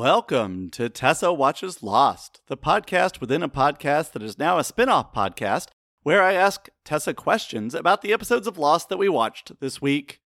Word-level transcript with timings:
Welcome 0.00 0.70
to 0.70 0.88
Tessa 0.88 1.32
Watches 1.32 1.82
Lost, 1.82 2.40
the 2.46 2.56
podcast 2.56 3.20
within 3.20 3.42
a 3.42 3.48
podcast 3.48 4.12
that 4.12 4.22
is 4.22 4.38
now 4.38 4.56
a 4.56 4.62
spin 4.62 4.88
off 4.88 5.12
podcast 5.12 5.70
where 6.04 6.22
I 6.22 6.34
ask 6.34 6.68
Tessa 6.84 7.12
questions 7.12 7.74
about 7.74 8.02
the 8.02 8.12
episodes 8.12 8.46
of 8.46 8.58
Lost 8.58 8.90
that 8.90 8.96
we 8.96 9.08
watched 9.08 9.58
this 9.58 9.82
week. 9.82 10.20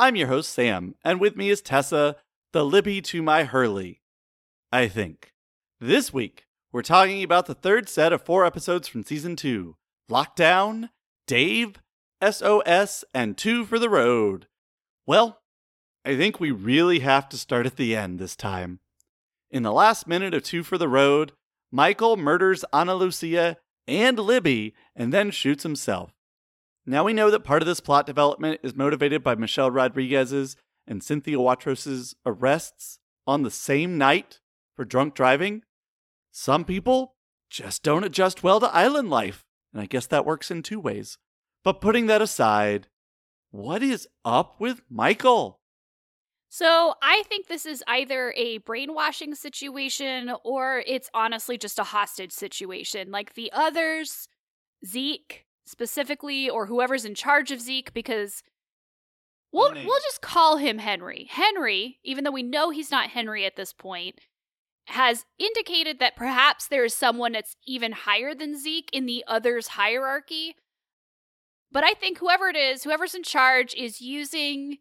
I'm 0.00 0.16
your 0.16 0.26
host, 0.26 0.50
Sam, 0.52 0.96
and 1.04 1.20
with 1.20 1.36
me 1.36 1.48
is 1.48 1.62
Tessa, 1.62 2.16
the 2.52 2.64
Libby 2.64 3.00
to 3.02 3.22
my 3.22 3.44
Hurley. 3.44 4.02
I 4.72 4.88
think. 4.88 5.32
This 5.80 6.12
week, 6.12 6.46
we're 6.72 6.82
talking 6.82 7.22
about 7.22 7.46
the 7.46 7.54
third 7.54 7.88
set 7.88 8.12
of 8.12 8.24
four 8.24 8.44
episodes 8.44 8.88
from 8.88 9.04
season 9.04 9.36
two 9.36 9.76
Lockdown, 10.10 10.88
Dave, 11.28 11.76
SOS, 12.20 13.04
and 13.14 13.38
Two 13.38 13.64
for 13.64 13.78
the 13.78 13.88
Road. 13.88 14.48
Well, 15.06 15.38
I 16.04 16.16
think 16.16 16.40
we 16.40 16.50
really 16.50 16.98
have 16.98 17.28
to 17.28 17.38
start 17.38 17.64
at 17.64 17.76
the 17.76 17.94
end 17.94 18.18
this 18.18 18.34
time. 18.34 18.80
In 19.50 19.62
the 19.62 19.72
last 19.72 20.06
minute 20.06 20.34
of 20.34 20.42
Two 20.42 20.62
for 20.62 20.76
the 20.76 20.88
Road, 20.88 21.32
Michael 21.72 22.16
murders 22.18 22.64
Ana 22.72 22.94
Lucia 22.94 23.56
and 23.86 24.18
Libby 24.18 24.74
and 24.94 25.12
then 25.12 25.30
shoots 25.30 25.62
himself. 25.62 26.12
Now 26.84 27.04
we 27.04 27.14
know 27.14 27.30
that 27.30 27.44
part 27.44 27.62
of 27.62 27.66
this 27.66 27.80
plot 27.80 28.06
development 28.06 28.60
is 28.62 28.76
motivated 28.76 29.22
by 29.22 29.34
Michelle 29.34 29.70
Rodriguez's 29.70 30.56
and 30.86 31.02
Cynthia 31.02 31.38
Watros's 31.38 32.14
arrests 32.26 32.98
on 33.26 33.42
the 33.42 33.50
same 33.50 33.96
night 33.96 34.40
for 34.76 34.84
drunk 34.84 35.14
driving. 35.14 35.62
Some 36.30 36.64
people 36.64 37.14
just 37.50 37.82
don't 37.82 38.04
adjust 38.04 38.42
well 38.42 38.60
to 38.60 38.74
island 38.74 39.08
life, 39.08 39.44
and 39.72 39.82
I 39.82 39.86
guess 39.86 40.06
that 40.06 40.26
works 40.26 40.50
in 40.50 40.62
two 40.62 40.80
ways. 40.80 41.18
But 41.64 41.80
putting 41.80 42.06
that 42.06 42.22
aside, 42.22 42.88
what 43.50 43.82
is 43.82 44.08
up 44.24 44.60
with 44.60 44.82
Michael? 44.90 45.57
So 46.48 46.94
I 47.02 47.22
think 47.28 47.46
this 47.46 47.66
is 47.66 47.84
either 47.86 48.32
a 48.36 48.58
brainwashing 48.58 49.34
situation 49.34 50.32
or 50.44 50.82
it's 50.86 51.10
honestly 51.12 51.58
just 51.58 51.78
a 51.78 51.84
hostage 51.84 52.32
situation. 52.32 53.10
Like 53.10 53.34
the 53.34 53.52
others, 53.52 54.28
Zeke 54.86 55.44
specifically, 55.66 56.48
or 56.48 56.66
whoever's 56.66 57.04
in 57.04 57.14
charge 57.14 57.50
of 57.50 57.60
Zeke, 57.60 57.92
because 57.92 58.42
we'll 59.52 59.74
we'll 59.74 60.00
just 60.00 60.22
call 60.22 60.56
him 60.56 60.78
Henry. 60.78 61.28
Henry, 61.30 61.98
even 62.02 62.24
though 62.24 62.30
we 62.30 62.42
know 62.42 62.70
he's 62.70 62.90
not 62.90 63.10
Henry 63.10 63.44
at 63.44 63.56
this 63.56 63.74
point, 63.74 64.18
has 64.86 65.26
indicated 65.38 65.98
that 65.98 66.16
perhaps 66.16 66.66
there 66.66 66.84
is 66.84 66.94
someone 66.94 67.32
that's 67.32 67.56
even 67.66 67.92
higher 67.92 68.34
than 68.34 68.58
Zeke 68.58 68.88
in 68.92 69.04
the 69.04 69.22
others 69.28 69.68
hierarchy. 69.68 70.56
But 71.70 71.84
I 71.84 71.92
think 71.92 72.18
whoever 72.18 72.48
it 72.48 72.56
is, 72.56 72.84
whoever's 72.84 73.14
in 73.14 73.22
charge, 73.22 73.74
is 73.74 74.00
using 74.00 74.78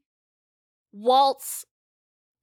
Walt's 0.97 1.65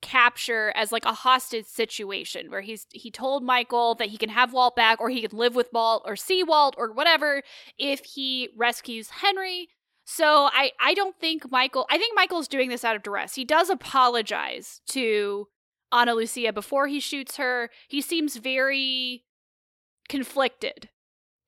capture 0.05 0.71
as 0.77 0.93
like 0.93 1.07
a 1.07 1.15
hostage 1.15 1.65
situation 1.65 2.51
where 2.51 2.61
he's 2.61 2.87
he 2.93 3.11
told 3.11 3.43
Michael 3.43 3.95
that 3.95 4.09
he 4.09 4.19
can 4.19 4.29
have 4.29 4.53
Walt 4.53 4.77
back 4.77 5.01
or 5.01 5.09
he 5.09 5.27
can 5.27 5.37
live 5.37 5.55
with 5.55 5.73
Walt 5.73 6.03
or 6.05 6.15
see 6.15 6.43
Walt 6.43 6.75
or 6.77 6.93
whatever 6.93 7.43
if 7.79 8.05
he 8.05 8.51
rescues 8.55 9.09
Henry. 9.09 9.69
So 10.05 10.51
I 10.53 10.73
I 10.79 10.93
don't 10.93 11.19
think 11.19 11.51
Michael 11.51 11.87
I 11.91 11.97
think 11.97 12.15
Michael's 12.15 12.49
doing 12.49 12.69
this 12.69 12.85
out 12.85 12.97
of 12.97 13.03
duress. 13.03 13.35
He 13.35 13.47
does 13.47 13.71
apologize 13.71 14.83
to 14.89 15.49
Ana 15.91 16.13
Lucia 16.15 16.53
before 16.53 16.87
he 16.87 17.01
shoots 17.01 17.39
her. 17.39 17.71
He 17.89 18.03
seems 18.03 18.37
very 18.37 19.25
conflicted. 20.11 20.91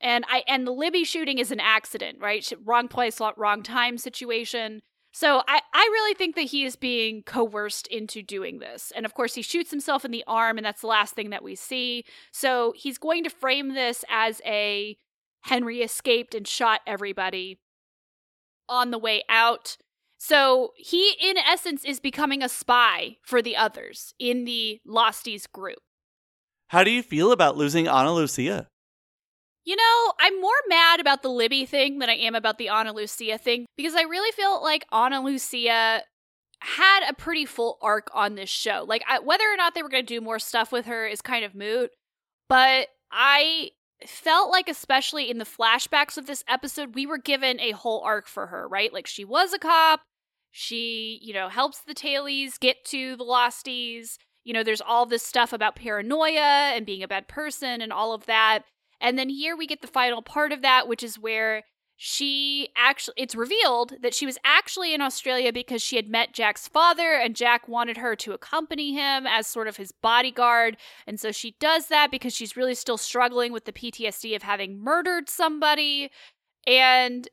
And 0.01 0.25
I 0.29 0.45
and 0.49 0.67
the 0.67 0.73
Libby 0.73 1.05
shooting 1.05 1.39
is 1.39 1.51
an 1.51 1.61
accident, 1.61 2.19
right? 2.21 2.51
Wrong 2.65 2.89
place, 2.89 3.21
wrong 3.37 3.63
time 3.63 3.99
situation. 3.99 4.81
So 5.17 5.41
I, 5.49 5.63
I 5.73 5.89
really 5.93 6.13
think 6.13 6.35
that 6.37 6.43
he 6.43 6.67
is 6.67 6.77
being 6.77 7.23
coerced 7.23 7.87
into 7.87 8.23
doing 8.23 8.59
this. 8.59 8.93
And 8.95 9.07
of 9.07 9.15
course, 9.15 9.35
he 9.35 9.41
shoots 9.41 9.71
himself 9.71 10.05
in 10.05 10.11
the 10.11 10.23
arm, 10.27 10.59
and 10.59 10.67
that's 10.67 10.83
the 10.83 10.89
last 10.89 11.15
thing 11.15 11.31
that 11.31 11.43
we 11.43 11.55
see. 11.55 12.05
So 12.33 12.75
he's 12.77 12.99
going 12.99 13.25
to 13.25 13.31
frame 13.31 13.73
this 13.73 14.05
as 14.11 14.43
a 14.45 14.99
Henry 15.45 15.81
escaped 15.81 16.35
and 16.35 16.47
shot 16.47 16.83
everybody 16.87 17.61
on 18.69 18.91
the 18.91 18.99
way 18.99 19.23
out. 19.31 19.79
So 20.19 20.75
he, 20.77 21.15
in 21.19 21.39
essence, 21.39 21.83
is 21.83 21.99
becoming 21.99 22.43
a 22.43 22.49
spy 22.51 23.17
for 23.23 23.41
the 23.41 23.57
others 23.57 24.13
in 24.19 24.45
the 24.45 24.83
Losties 24.87 25.51
group. 25.51 25.79
How 26.67 26.85
do 26.85 26.91
you 26.91 27.03
feel 27.03 27.33
about 27.33 27.57
losing 27.57 27.89
Ana 27.89 28.13
Lucia? 28.13 28.69
You 29.67 29.75
know, 29.75 30.13
I'm 30.21 30.41
more 30.41 30.53
mad 30.69 31.01
about 31.01 31.23
the 31.23 31.29
Libby 31.29 31.67
thing 31.67 31.99
than 31.99 32.09
I 32.09 32.15
am 32.15 32.37
about 32.37 32.57
the 32.57 32.69
Ana 32.69 32.93
Lucia 32.93 33.37
thing 33.37 33.67
because 33.77 33.97
I 33.97 34.03
really 34.03 34.31
feel 34.31 34.63
like 34.63 34.87
Ana 34.93 35.21
Lucia 35.21 36.03
had 36.61 37.11
a 37.11 37.15
pretty 37.15 37.45
full 37.45 37.77
arc 37.83 38.09
on 38.15 38.37
this 38.37 38.49
show. 38.49 38.85
Like, 38.87 39.05
I, 39.09 39.19
whether 39.19 39.45
or 39.45 39.57
not 39.57 39.75
they 39.75 39.83
were 39.83 39.89
going 39.89 40.07
to 40.07 40.15
do 40.15 40.21
more 40.21 40.39
stuff 40.39 40.71
with 40.71 40.87
her 40.87 41.05
is 41.05 41.21
kind 41.21 41.45
of 41.45 41.57
moot, 41.57 41.91
but 42.49 42.89
I 43.11 43.71
felt 44.07 44.53
like, 44.53 44.69
especially 44.69 45.29
in 45.29 45.39
the 45.39 45.45
flashbacks 45.45 46.17
of 46.17 46.27
this 46.27 46.45
episode, 46.49 46.95
we 46.95 47.05
were 47.05 47.19
given 47.19 47.59
a 47.59 47.73
whole 47.73 48.03
arc 48.03 48.29
for 48.29 48.47
her, 48.47 48.69
right? 48.69 48.93
Like, 48.93 49.09
she 49.09 49.25
was 49.25 49.53
a 49.53 49.59
cop. 49.59 50.01
She, 50.53 51.19
you 51.23 51.35
know, 51.35 51.49
helps 51.49 51.81
the 51.81 51.95
tailies 51.95 52.59
get 52.59 52.85
to 52.87 53.17
the 53.17 53.25
Losties. 53.25 54.17
You 54.45 54.55
know, 54.55 54.63
there's 54.63 54.81
all 54.81 55.07
this 55.07 55.25
stuff 55.25 55.53
about 55.53 55.75
paranoia 55.75 56.71
and 56.73 56.87
being 56.87 57.03
a 57.03 57.09
bad 57.09 57.27
person 57.27 57.81
and 57.81 57.93
all 57.93 58.15
of 58.15 58.27
that. 58.27 58.63
And 59.01 59.19
then 59.19 59.29
here 59.29 59.57
we 59.57 59.67
get 59.67 59.83
the 59.83 59.87
final 59.87 60.23
part 60.23 60.53
of 60.53 60.63
that, 60.63 60.89
which 60.89 61.03
is 61.03 61.19
where 61.19 61.65
she 61.99 62.69
actually 62.77 63.15
it's 63.17 63.35
revealed 63.35 63.95
that 64.03 64.15
she 64.15 64.27
was 64.27 64.37
actually 64.45 64.93
in 64.93 65.01
Australia 65.01 65.51
because 65.51 65.81
she 65.81 65.97
had 65.97 66.09
met 66.09 66.35
Jack's 66.35 66.69
father 66.69 67.15
and 67.15 67.35
Jack 67.35 67.69
wanted 67.69 67.97
her 67.97 68.15
to 68.17 68.33
accompany 68.33 68.93
him 68.93 69.27
as 69.27 69.47
sort 69.47 69.67
of 69.67 69.79
his 69.79 69.93
bodyguard. 69.93 70.77
And 71.07 71.19
so 71.19 71.33
she 71.33 71.57
does 71.59 71.87
that 71.87 72.11
because 72.11 72.35
she's 72.35 72.57
really 72.57 72.75
still 72.75 72.99
struggling 72.99 73.51
with 73.51 73.65
the 73.65 73.73
PTSD 73.73 74.37
of 74.37 74.43
having 74.43 74.79
murdered 74.79 75.31
somebody. 75.31 76.11
And 76.67 77.27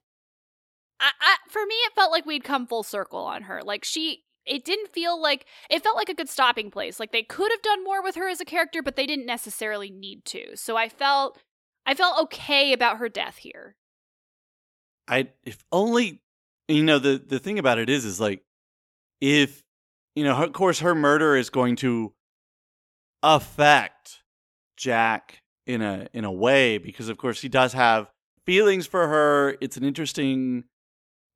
I, 1.01 1.11
I, 1.19 1.35
for 1.49 1.65
me 1.65 1.75
it 1.75 1.93
felt 1.93 2.11
like 2.11 2.25
we'd 2.25 2.45
come 2.45 2.65
full 2.65 2.83
circle 2.83 3.19
on 3.19 3.43
her. 3.43 3.61
Like 3.63 3.83
she 3.83 4.23
it 4.45 4.63
didn't 4.63 4.93
feel 4.93 5.21
like 5.21 5.45
it 5.69 5.83
felt 5.83 5.97
like 5.97 6.09
a 6.09 6.13
good 6.13 6.29
stopping 6.29 6.71
place. 6.71 7.01
Like 7.01 7.11
they 7.11 7.23
could 7.23 7.51
have 7.51 7.61
done 7.61 7.83
more 7.83 8.01
with 8.01 8.15
her 8.15 8.29
as 8.29 8.39
a 8.39 8.45
character 8.45 8.81
but 8.81 8.95
they 8.95 9.07
didn't 9.07 9.25
necessarily 9.25 9.89
need 9.89 10.23
to. 10.25 10.55
So 10.55 10.77
I 10.77 10.87
felt 10.87 11.37
I 11.85 11.95
felt 11.95 12.23
okay 12.23 12.73
about 12.73 12.97
her 12.97 13.09
death 13.09 13.37
here. 13.37 13.75
I 15.07 15.29
if 15.43 15.63
only 15.71 16.21
you 16.67 16.83
know 16.83 16.99
the 16.99 17.21
the 17.25 17.39
thing 17.39 17.59
about 17.59 17.77
it 17.77 17.89
is 17.89 18.05
is 18.05 18.19
like 18.19 18.43
if 19.19 19.63
you 20.15 20.23
know 20.23 20.41
of 20.41 20.53
course 20.53 20.79
her 20.79 20.95
murder 20.95 21.35
is 21.35 21.49
going 21.49 21.75
to 21.77 22.13
affect 23.21 24.23
Jack 24.77 25.41
in 25.65 25.81
a 25.81 26.07
in 26.13 26.25
a 26.25 26.31
way 26.31 26.77
because 26.77 27.09
of 27.09 27.17
course 27.17 27.41
he 27.41 27.49
does 27.49 27.73
have 27.73 28.09
feelings 28.45 28.87
for 28.87 29.07
her. 29.07 29.57
It's 29.61 29.77
an 29.77 29.83
interesting 29.83 30.65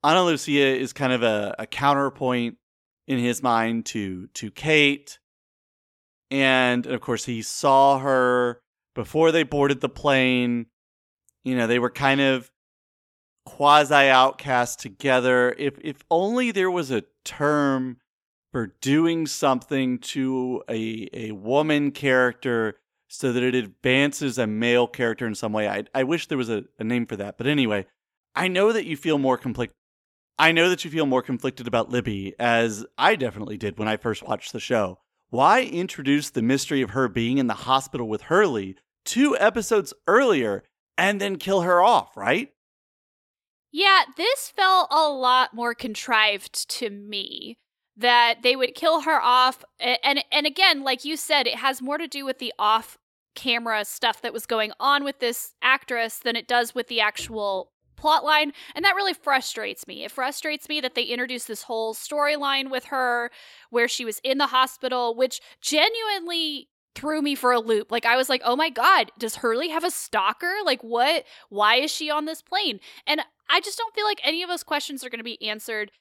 Ana 0.04 0.24
Lucia 0.24 0.76
is 0.76 0.94
kind 0.94 1.12
of 1.12 1.24
a, 1.24 1.56
a 1.60 1.66
counterpoint 1.66 2.58
in 3.08 3.20
his 3.20 3.42
mind 3.42 3.86
to 3.88 4.28
to 4.36 4.52
Kate. 4.52 5.20
And 6.30 6.86
of 6.86 7.02
course 7.02 7.26
he 7.26 7.42
saw 7.42 8.00
her 8.00 8.62
before 8.98 9.32
they 9.32 9.44
boarded 9.44 9.80
the 9.80 9.88
plane, 9.88 10.66
you 11.46 11.56
know, 11.56 11.68
they 11.68 11.80
were 11.80 11.92
kind 11.92 12.20
of 12.20 12.52
quasi 13.46 13.94
outcast 13.94 14.80
together. 14.80 15.56
If 15.58 15.78
if 15.82 16.04
only 16.12 16.52
there 16.52 16.72
was 16.72 16.92
a 16.92 17.04
term 17.24 17.98
for 18.52 18.76
doing 18.82 19.28
something 19.28 20.00
to 20.00 20.64
a 20.70 21.08
a 21.14 21.32
woman 21.32 21.92
character 21.92 22.80
so 23.08 23.32
that 23.32 23.44
it 23.44 23.56
advances 23.56 24.38
a 24.38 24.48
male 24.48 24.88
character 24.88 25.28
in 25.28 25.36
some 25.36 25.54
way. 25.54 25.70
I 25.70 25.86
I 25.94 26.04
wish 26.04 26.28
there 26.28 26.38
was 26.38 26.50
a, 26.50 26.66
a 26.80 26.84
name 26.84 27.06
for 27.06 27.16
that. 27.18 27.38
But 27.38 27.48
anyway, 27.48 27.86
I 28.36 28.48
know 28.50 28.74
that 28.74 28.86
you 28.86 28.98
feel 28.98 29.20
more 29.20 29.38
conflict 29.38 29.74
I 30.40 30.52
know 30.52 30.70
that 30.70 30.84
you 30.84 30.92
feel 30.92 31.06
more 31.06 31.22
conflicted 31.22 31.68
about 31.68 31.90
Libby, 31.90 32.36
as 32.38 32.86
I 32.98 33.16
definitely 33.16 33.58
did 33.58 33.78
when 33.78 33.88
I 33.88 33.98
first 33.98 34.28
watched 34.28 34.54
the 34.54 34.60
show. 34.60 35.00
Why 35.30 35.62
introduce 35.62 36.30
the 36.30 36.42
mystery 36.42 36.82
of 36.82 36.92
her 36.92 37.08
being 37.08 37.38
in 37.38 37.48
the 37.48 37.54
hospital 37.54 38.08
with 38.08 38.24
Hurley 38.24 38.78
two 39.08 39.36
episodes 39.40 39.94
earlier 40.06 40.64
and 40.98 41.20
then 41.20 41.38
kill 41.38 41.62
her 41.62 41.82
off, 41.82 42.16
right? 42.16 42.50
Yeah, 43.72 44.04
this 44.16 44.50
felt 44.50 44.88
a 44.92 45.10
lot 45.10 45.54
more 45.54 45.74
contrived 45.74 46.70
to 46.70 46.90
me 46.90 47.58
that 47.98 48.44
they 48.44 48.56
would 48.56 48.76
kill 48.76 49.02
her 49.02 49.20
off 49.20 49.66
and 49.80 50.24
and 50.32 50.46
again 50.46 50.84
like 50.84 51.04
you 51.04 51.18
said 51.18 51.48
it 51.48 51.56
has 51.56 51.82
more 51.82 51.98
to 51.98 52.08
do 52.08 52.24
with 52.24 52.38
the 52.38 52.54
off 52.60 52.98
camera 53.34 53.84
stuff 53.84 54.22
that 54.22 54.34
was 54.34 54.46
going 54.46 54.72
on 54.80 55.04
with 55.04 55.20
this 55.20 55.54
actress 55.62 56.20
than 56.20 56.36
it 56.36 56.48
does 56.48 56.76
with 56.76 56.88
the 56.88 57.02
actual 57.02 57.72
plot 57.96 58.24
line 58.24 58.54
and 58.76 58.86
that 58.86 58.96
really 58.96 59.14
frustrates 59.14 59.88
me 59.88 60.04
it 60.04 60.12
frustrates 60.12 60.70
me 60.70 60.80
that 60.80 60.94
they 60.94 61.02
introduced 61.02 61.48
this 61.48 61.64
whole 61.64 61.96
storyline 61.96 62.70
with 62.70 62.86
her 62.86 63.32
where 63.72 63.88
she 63.88 64.06
was 64.06 64.22
in 64.24 64.38
the 64.38 64.48
hospital 64.48 65.16
which 65.16 65.42
genuinely 65.60 66.70
threw 66.98 67.22
me 67.22 67.36
for 67.36 67.52
a 67.52 67.60
loop. 67.60 67.92
Like 67.92 68.06
I 68.06 68.18
was 68.18 68.30
like, 68.30 68.42
"Oh 68.44 68.56
my 68.56 68.70
god, 68.70 69.12
does 69.18 69.38
Hurley 69.38 69.70
have 69.70 69.84
a 69.84 69.92
stalker? 69.92 70.54
Like 70.66 70.84
what? 70.84 71.26
Why 71.50 71.76
is 71.76 71.92
she 71.92 72.10
on 72.10 72.26
this 72.26 72.42
plane?" 72.42 72.80
And 73.06 73.22
I 73.50 73.62
just 73.62 73.78
don't 73.78 73.94
feel 73.94 74.06
like 74.06 74.20
any 74.24 74.44
of 74.44 74.50
those 74.50 74.64
questions 74.64 75.04
are 75.04 75.10
going 75.10 75.20
to 75.20 75.24
be 75.24 75.42
answered 75.48 75.92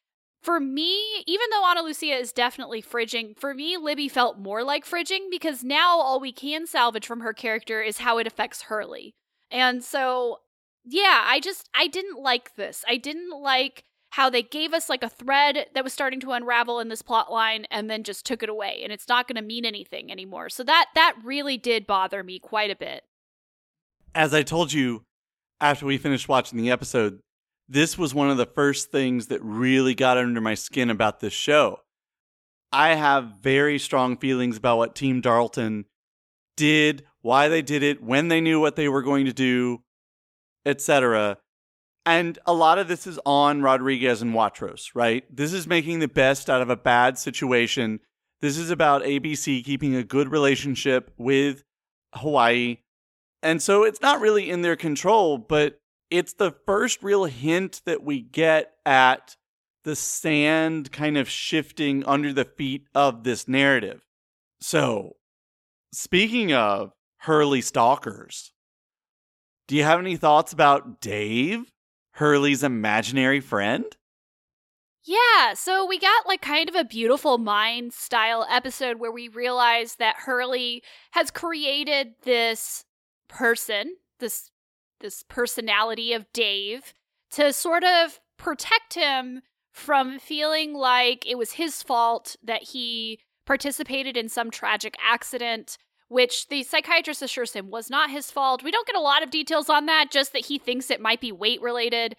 for 0.46 0.60
me, 0.60 1.24
even 1.26 1.46
though 1.50 1.64
Ana 1.64 1.82
Lucia 1.82 2.14
is 2.14 2.32
definitely 2.32 2.80
fridging, 2.80 3.36
for 3.36 3.52
me, 3.52 3.76
Libby 3.76 4.08
felt 4.08 4.38
more 4.38 4.62
like 4.62 4.86
fridging 4.86 5.28
because 5.28 5.64
now 5.64 5.98
all 5.98 6.20
we 6.20 6.32
can 6.32 6.68
salvage 6.68 7.06
from 7.06 7.20
her 7.20 7.32
character 7.32 7.82
is 7.82 7.98
how 7.98 8.18
it 8.18 8.28
affects 8.28 8.62
Hurley. 8.62 9.12
And 9.50 9.82
so, 9.82 10.38
yeah, 10.84 11.24
I 11.26 11.40
just, 11.40 11.68
I 11.74 11.88
didn't 11.88 12.22
like 12.22 12.54
this. 12.54 12.84
I 12.88 12.96
didn't 12.96 13.30
like 13.30 13.84
how 14.10 14.30
they 14.30 14.42
gave 14.42 14.72
us 14.72 14.88
like 14.88 15.02
a 15.02 15.08
thread 15.08 15.66
that 15.74 15.84
was 15.84 15.92
starting 15.92 16.20
to 16.20 16.32
unravel 16.32 16.80
in 16.80 16.88
this 16.88 17.02
plot 17.02 17.30
line 17.30 17.66
and 17.70 17.90
then 17.90 18.02
just 18.02 18.24
took 18.24 18.42
it 18.42 18.48
away 18.48 18.80
and 18.82 18.92
it's 18.92 19.08
not 19.08 19.28
going 19.28 19.36
to 19.36 19.42
mean 19.42 19.64
anything 19.64 20.10
anymore. 20.10 20.48
So 20.48 20.62
that 20.64 20.86
that 20.94 21.16
really 21.22 21.58
did 21.58 21.86
bother 21.86 22.22
me 22.22 22.38
quite 22.38 22.70
a 22.70 22.76
bit. 22.76 23.04
As 24.14 24.32
I 24.32 24.42
told 24.42 24.72
you 24.72 25.04
after 25.60 25.86
we 25.86 25.98
finished 25.98 26.28
watching 26.28 26.58
the 26.58 26.70
episode, 26.70 27.20
this 27.68 27.98
was 27.98 28.14
one 28.14 28.30
of 28.30 28.36
the 28.36 28.46
first 28.46 28.90
things 28.90 29.26
that 29.26 29.42
really 29.42 29.94
got 29.94 30.18
under 30.18 30.40
my 30.40 30.54
skin 30.54 30.88
about 30.88 31.20
this 31.20 31.32
show. 31.32 31.80
I 32.72 32.94
have 32.94 33.40
very 33.42 33.78
strong 33.78 34.16
feelings 34.16 34.56
about 34.56 34.78
what 34.78 34.94
Team 34.94 35.20
Darlton 35.20 35.86
did, 36.56 37.04
why 37.22 37.48
they 37.48 37.62
did 37.62 37.82
it, 37.82 38.02
when 38.02 38.28
they 38.28 38.40
knew 38.40 38.60
what 38.60 38.76
they 38.76 38.88
were 38.88 39.02
going 39.02 39.26
to 39.26 39.32
do, 39.32 39.82
etc. 40.64 41.38
And 42.06 42.38
a 42.46 42.54
lot 42.54 42.78
of 42.78 42.86
this 42.86 43.04
is 43.04 43.18
on 43.26 43.62
Rodriguez 43.62 44.22
and 44.22 44.32
Watros, 44.32 44.90
right? 44.94 45.24
This 45.34 45.52
is 45.52 45.66
making 45.66 45.98
the 45.98 46.08
best 46.08 46.48
out 46.48 46.62
of 46.62 46.70
a 46.70 46.76
bad 46.76 47.18
situation. 47.18 47.98
This 48.40 48.56
is 48.56 48.70
about 48.70 49.02
ABC 49.02 49.64
keeping 49.64 49.96
a 49.96 50.04
good 50.04 50.30
relationship 50.30 51.12
with 51.18 51.64
Hawaii. 52.14 52.78
And 53.42 53.60
so 53.60 53.82
it's 53.82 54.00
not 54.00 54.20
really 54.20 54.48
in 54.48 54.62
their 54.62 54.76
control, 54.76 55.36
but 55.36 55.80
it's 56.08 56.32
the 56.32 56.54
first 56.64 57.02
real 57.02 57.24
hint 57.24 57.82
that 57.86 58.04
we 58.04 58.20
get 58.20 58.72
at 58.86 59.36
the 59.82 59.96
sand 59.96 60.92
kind 60.92 61.18
of 61.18 61.28
shifting 61.28 62.04
under 62.04 62.32
the 62.32 62.44
feet 62.44 62.86
of 62.94 63.24
this 63.24 63.48
narrative. 63.48 64.02
So, 64.60 65.16
speaking 65.92 66.52
of 66.52 66.92
Hurley 67.18 67.60
stalkers, 67.60 68.52
do 69.66 69.74
you 69.76 69.82
have 69.82 69.98
any 69.98 70.16
thoughts 70.16 70.52
about 70.52 71.00
Dave, 71.00 71.72
Hurley's 72.16 72.62
imaginary 72.62 73.40
friend? 73.40 73.84
Yeah, 75.04 75.52
so 75.54 75.86
we 75.86 75.98
got 75.98 76.26
like 76.26 76.40
kind 76.40 76.68
of 76.68 76.74
a 76.74 76.84
beautiful 76.84 77.38
mind 77.38 77.92
style 77.92 78.46
episode 78.50 78.98
where 78.98 79.12
we 79.12 79.28
realize 79.28 79.96
that 79.96 80.16
Hurley 80.24 80.82
has 81.12 81.30
created 81.30 82.14
this 82.24 82.84
person, 83.28 83.96
this 84.18 84.50
this 85.00 85.24
personality 85.28 86.14
of 86.14 86.26
Dave 86.32 86.94
to 87.32 87.52
sort 87.52 87.84
of 87.84 88.18
protect 88.38 88.94
him 88.94 89.42
from 89.72 90.18
feeling 90.18 90.72
like 90.72 91.26
it 91.26 91.36
was 91.36 91.52
his 91.52 91.82
fault 91.82 92.36
that 92.42 92.62
he 92.62 93.20
participated 93.44 94.16
in 94.16 94.30
some 94.30 94.50
tragic 94.50 94.96
accident, 95.06 95.76
which 96.08 96.48
the 96.48 96.62
psychiatrist 96.62 97.22
assures 97.22 97.52
him 97.52 97.70
was 97.70 97.90
not 97.90 98.10
his 98.10 98.30
fault. 98.30 98.62
We 98.62 98.70
don't 98.70 98.86
get 98.86 98.96
a 98.96 99.00
lot 99.00 99.22
of 99.22 99.30
details 99.30 99.68
on 99.68 99.86
that, 99.86 100.10
just 100.10 100.32
that 100.32 100.46
he 100.46 100.58
thinks 100.58 100.90
it 100.90 101.00
might 101.00 101.20
be 101.20 101.32
weight 101.32 101.60
related. 101.60 102.16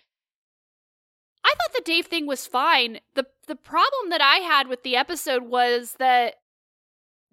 I 1.46 1.50
thought 1.50 1.76
the 1.76 1.84
Dave 1.86 2.08
thing 2.08 2.28
was 2.28 2.46
fine. 2.46 3.00
The 3.16 3.26
the 3.48 3.56
problem 3.56 4.10
that 4.10 4.22
I 4.22 4.38
had 4.38 4.68
with 4.68 4.84
the 4.84 4.98
episode 4.98 5.44
was 5.44 5.96
that 6.00 6.36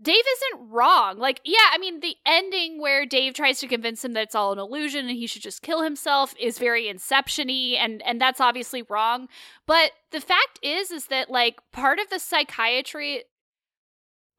Dave 0.01 0.17
isn't 0.17 0.71
wrong. 0.71 1.19
Like, 1.19 1.41
yeah, 1.45 1.71
I 1.73 1.79
mean, 1.79 2.01
the 2.01 2.17
ending 2.27 2.81
where 2.81 3.07
Dave 3.07 3.35
tries 3.35 3.61
to 3.61 3.69
convince 3.69 4.05
him 4.05 4.13
that 4.13 4.25
it's 4.25 4.35
all 4.35 4.53
an 4.53 4.59
illusion 4.59 5.09
and 5.09 5.17
he 5.17 5.27
should 5.27 5.43
just 5.43 5.63
kill 5.63 5.83
himself 5.83 6.35
is 6.39 6.59
very 6.59 6.89
inception-y, 6.89 7.77
and 7.79 8.03
and 8.03 8.21
that's 8.21 8.41
obviously 8.41 8.83
wrong. 8.89 9.29
But 9.67 9.93
the 10.11 10.21
fact 10.21 10.59
is, 10.63 10.91
is 10.91 11.07
that 11.07 11.31
like 11.31 11.59
part 11.73 11.99
of 11.99 12.11
the 12.11 12.19
psychiatry, 12.19 13.25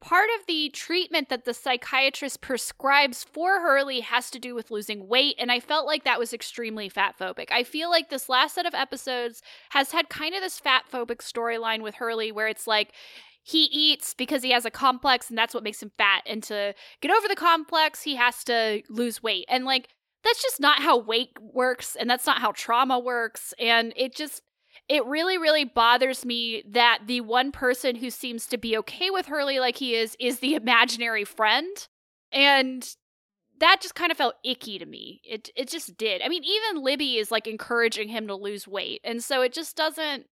part 0.00 0.28
of 0.38 0.46
the 0.46 0.68
treatment 0.70 1.28
that 1.28 1.44
the 1.44 1.54
psychiatrist 1.54 2.40
prescribes 2.40 3.24
for 3.24 3.60
Hurley 3.60 4.00
has 4.00 4.30
to 4.30 4.38
do 4.38 4.54
with 4.54 4.70
losing 4.70 5.08
weight, 5.08 5.36
and 5.38 5.50
I 5.50 5.60
felt 5.60 5.86
like 5.86 6.04
that 6.04 6.18
was 6.18 6.32
extremely 6.32 6.88
fat 6.88 7.18
phobic. 7.18 7.50
I 7.50 7.64
feel 7.64 7.90
like 7.90 8.10
this 8.10 8.28
last 8.28 8.54
set 8.54 8.66
of 8.66 8.74
episodes 8.74 9.42
has 9.70 9.92
had 9.92 10.08
kind 10.08 10.34
of 10.34 10.42
this 10.42 10.58
fat 10.58 10.84
phobic 10.90 11.18
storyline 11.18 11.82
with 11.82 11.96
Hurley 11.96 12.30
where 12.30 12.48
it's 12.48 12.66
like 12.66 12.92
he 13.42 13.64
eats 13.64 14.12
because 14.12 14.42
he 14.42 14.50
has 14.50 14.64
a 14.64 14.70
complex 14.70 15.28
and 15.28 15.38
that's 15.38 15.54
what 15.54 15.62
makes 15.62 15.80
him 15.80 15.92
fat. 15.96 16.22
And 16.26 16.42
to 16.44 16.74
get 17.00 17.12
over 17.12 17.28
the 17.28 17.36
complex, 17.36 18.02
he 18.02 18.16
has 18.16 18.42
to 18.44 18.82
lose 18.88 19.22
weight. 19.22 19.44
And 19.48 19.64
like, 19.64 19.88
that's 20.24 20.42
just 20.42 20.60
not 20.60 20.82
how 20.82 20.98
weight 20.98 21.30
works 21.40 21.94
and 21.94 22.10
that's 22.10 22.26
not 22.26 22.40
how 22.40 22.52
trauma 22.52 22.98
works. 22.98 23.54
And 23.60 23.92
it 23.96 24.16
just, 24.16 24.42
it 24.88 25.04
really, 25.06 25.36
really 25.36 25.64
bothers 25.64 26.24
me 26.24 26.62
that 26.68 27.00
the 27.06 27.20
one 27.20 27.50
person 27.50 27.96
who 27.96 28.10
seems 28.10 28.46
to 28.46 28.58
be 28.58 28.76
okay 28.78 29.10
with 29.10 29.26
Hurley 29.26 29.58
like 29.58 29.76
he 29.76 29.94
is, 29.94 30.16
is 30.20 30.38
the 30.38 30.54
imaginary 30.56 31.24
friend. 31.24 31.88
And 32.32 32.88
that 33.58 33.80
just 33.80 33.94
kind 33.94 34.12
of 34.12 34.18
felt 34.18 34.34
icky 34.44 34.78
to 34.78 34.86
me. 34.86 35.20
It 35.24 35.50
it 35.56 35.68
just 35.68 35.96
did. 35.96 36.20
I 36.22 36.28
mean, 36.28 36.44
even 36.44 36.84
Libby 36.84 37.16
is 37.16 37.30
like 37.30 37.46
encouraging 37.46 38.08
him 38.08 38.26
to 38.26 38.34
lose 38.34 38.68
weight. 38.68 39.00
And 39.02 39.24
so 39.24 39.40
it 39.42 39.52
just 39.52 39.76
doesn't 39.76 40.26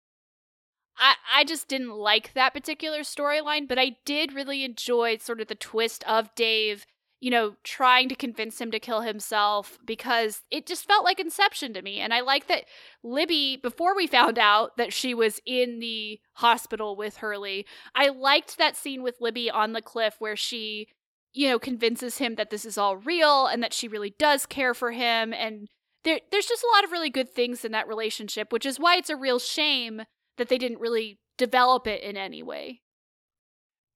I, 0.98 1.16
I 1.34 1.44
just 1.44 1.68
didn't 1.68 1.96
like 1.96 2.34
that 2.34 2.54
particular 2.54 3.00
storyline, 3.00 3.68
but 3.68 3.80
I 3.80 3.98
did 4.06 4.34
really 4.34 4.64
enjoy 4.64 5.18
sort 5.18 5.42
of 5.42 5.48
the 5.48 5.56
twist 5.56 6.04
of 6.08 6.34
Dave, 6.36 6.86
you 7.24 7.31
know, 7.31 7.56
trying 7.64 8.10
to 8.10 8.16
convince 8.16 8.60
him 8.60 8.70
to 8.70 8.81
kill 8.81 9.00
himself 9.00 9.80
because 9.86 10.42
it 10.52 10.66
just 10.66 10.86
felt 10.86 11.06
like 11.06 11.22
Inception 11.22 11.74
to 11.74 11.81
me. 11.81 12.02
And 12.02 12.14
I 12.14 12.20
like 12.20 12.48
that 12.48 12.66
Libby, 13.02 13.56
before 13.56 13.96
we 13.96 14.08
found 14.08 14.38
out 14.38 14.75
that 14.75 14.92
she 14.92 15.14
was 15.14 15.40
in 15.46 15.80
the 15.80 16.20
hospital 16.34 16.98
with 16.98 17.16
Hurley, 17.16 17.66
I 17.96 18.10
liked 18.10 18.58
that 18.58 18.75
scene 18.75 19.04
with 19.04 19.22
Libby 19.22 19.50
on 19.50 19.72
the 19.72 19.81
cliff 19.81 20.16
where 20.20 20.36
she, 20.36 20.90
you 21.31 21.48
know, 21.48 21.60
convinces 21.60 22.18
him 22.18 22.36
that 22.36 22.50
this 22.50 22.66
is 22.66 22.78
all 22.78 22.98
real 22.98 23.46
and 23.46 23.64
that 23.64 23.74
she 23.74 23.88
really 23.88 24.14
does 24.19 24.46
care 24.46 24.74
for 24.74 24.92
him. 24.92 25.31
And 25.31 25.69
there, 26.04 26.19
there's 26.30 26.48
just 26.48 26.66
a 26.66 26.76
lot 26.76 26.84
of 26.84 26.92
really 26.92 27.10
good 27.10 27.30
things 27.30 27.64
in 27.64 27.72
that 27.72 27.88
relationship, 27.88 28.52
which 28.52 28.66
is 28.66 28.81
why 28.81 28.98
it's 28.98 29.10
a 29.10 29.16
real 29.16 29.40
shame 29.40 30.02
that 30.38 30.50
they 30.50 30.58
didn't 30.58 30.81
really 30.81 31.19
develop 31.38 31.88
it 31.88 32.04
in 32.04 32.18
any 32.18 32.44
way. 32.44 32.81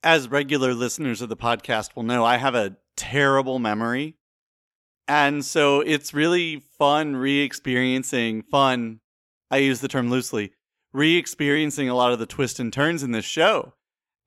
As 0.01 0.30
regular 0.30 0.73
listeners 0.73 1.21
of 1.21 1.27
the 1.27 1.35
podcast 1.35 1.94
will 1.94 2.03
know, 2.03 2.23
I 2.23 2.38
have 2.38 2.56
a 2.56 2.77
terrible 2.97 3.59
memory. 3.59 4.15
And 5.07 5.45
so 5.45 5.79
it's 5.79 6.13
really 6.13 6.63
fun 6.77 7.15
re 7.15 7.39
experiencing, 7.39 8.41
fun, 8.41 8.99
I 9.49 9.57
use 9.57 9.79
the 9.79 9.88
term 9.88 10.09
loosely, 10.09 10.51
re 10.91 11.15
experiencing 11.15 11.87
a 11.87 11.95
lot 11.95 12.11
of 12.11 12.19
the 12.19 12.25
twists 12.25 12.59
and 12.59 12.73
turns 12.73 13.04
in 13.04 13.11
this 13.11 13.23
show. 13.23 13.73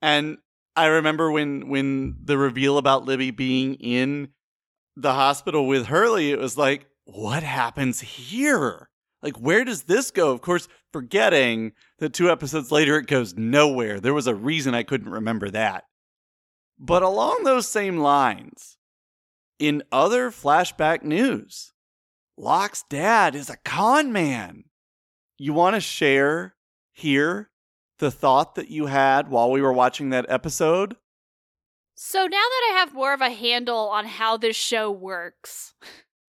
And 0.01 0.39
I 0.75 0.87
remember 0.87 1.31
when 1.31 1.69
when 1.69 2.15
the 2.23 2.37
reveal 2.37 2.77
about 2.77 3.05
Libby 3.05 3.29
being 3.29 3.75
in 3.75 4.29
the 4.95 5.13
hospital 5.13 5.67
with 5.67 5.87
Hurley, 5.87 6.31
it 6.31 6.39
was 6.39 6.57
like, 6.57 6.87
what 7.05 7.43
happens 7.43 7.99
here? 8.01 8.89
Like, 9.21 9.37
where 9.37 9.63
does 9.63 9.83
this 9.83 10.09
go? 10.09 10.31
Of 10.31 10.41
course, 10.41 10.67
forgetting 10.91 11.73
that 11.99 12.13
two 12.13 12.31
episodes 12.31 12.71
later 12.71 12.97
it 12.97 13.05
goes 13.05 13.35
nowhere. 13.35 13.99
There 13.99 14.13
was 14.13 14.27
a 14.27 14.33
reason 14.33 14.73
I 14.73 14.83
couldn't 14.83 15.11
remember 15.11 15.49
that. 15.51 15.83
But 16.83 17.03
along 17.03 17.43
those 17.43 17.67
same 17.67 17.97
lines, 17.97 18.77
in 19.59 19.83
other 19.91 20.31
flashback 20.31 21.03
news, 21.03 21.73
Locke's 22.35 22.83
dad 22.89 23.35
is 23.35 23.51
a 23.51 23.57
con 23.57 24.11
man. 24.11 24.63
You 25.37 25.53
want 25.53 25.75
to 25.75 25.79
share 25.79 26.55
here 26.91 27.51
the 27.99 28.09
thought 28.09 28.55
that 28.55 28.69
you 28.69 28.87
had 28.87 29.29
while 29.29 29.51
we 29.51 29.61
were 29.61 29.71
watching 29.71 30.09
that 30.09 30.25
episode? 30.27 30.95
So 31.93 32.23
now 32.23 32.29
that 32.29 32.71
I 32.71 32.79
have 32.79 32.95
more 32.95 33.13
of 33.13 33.21
a 33.21 33.29
handle 33.29 33.87
on 33.89 34.07
how 34.07 34.37
this 34.37 34.55
show 34.55 34.89
works, 34.89 35.75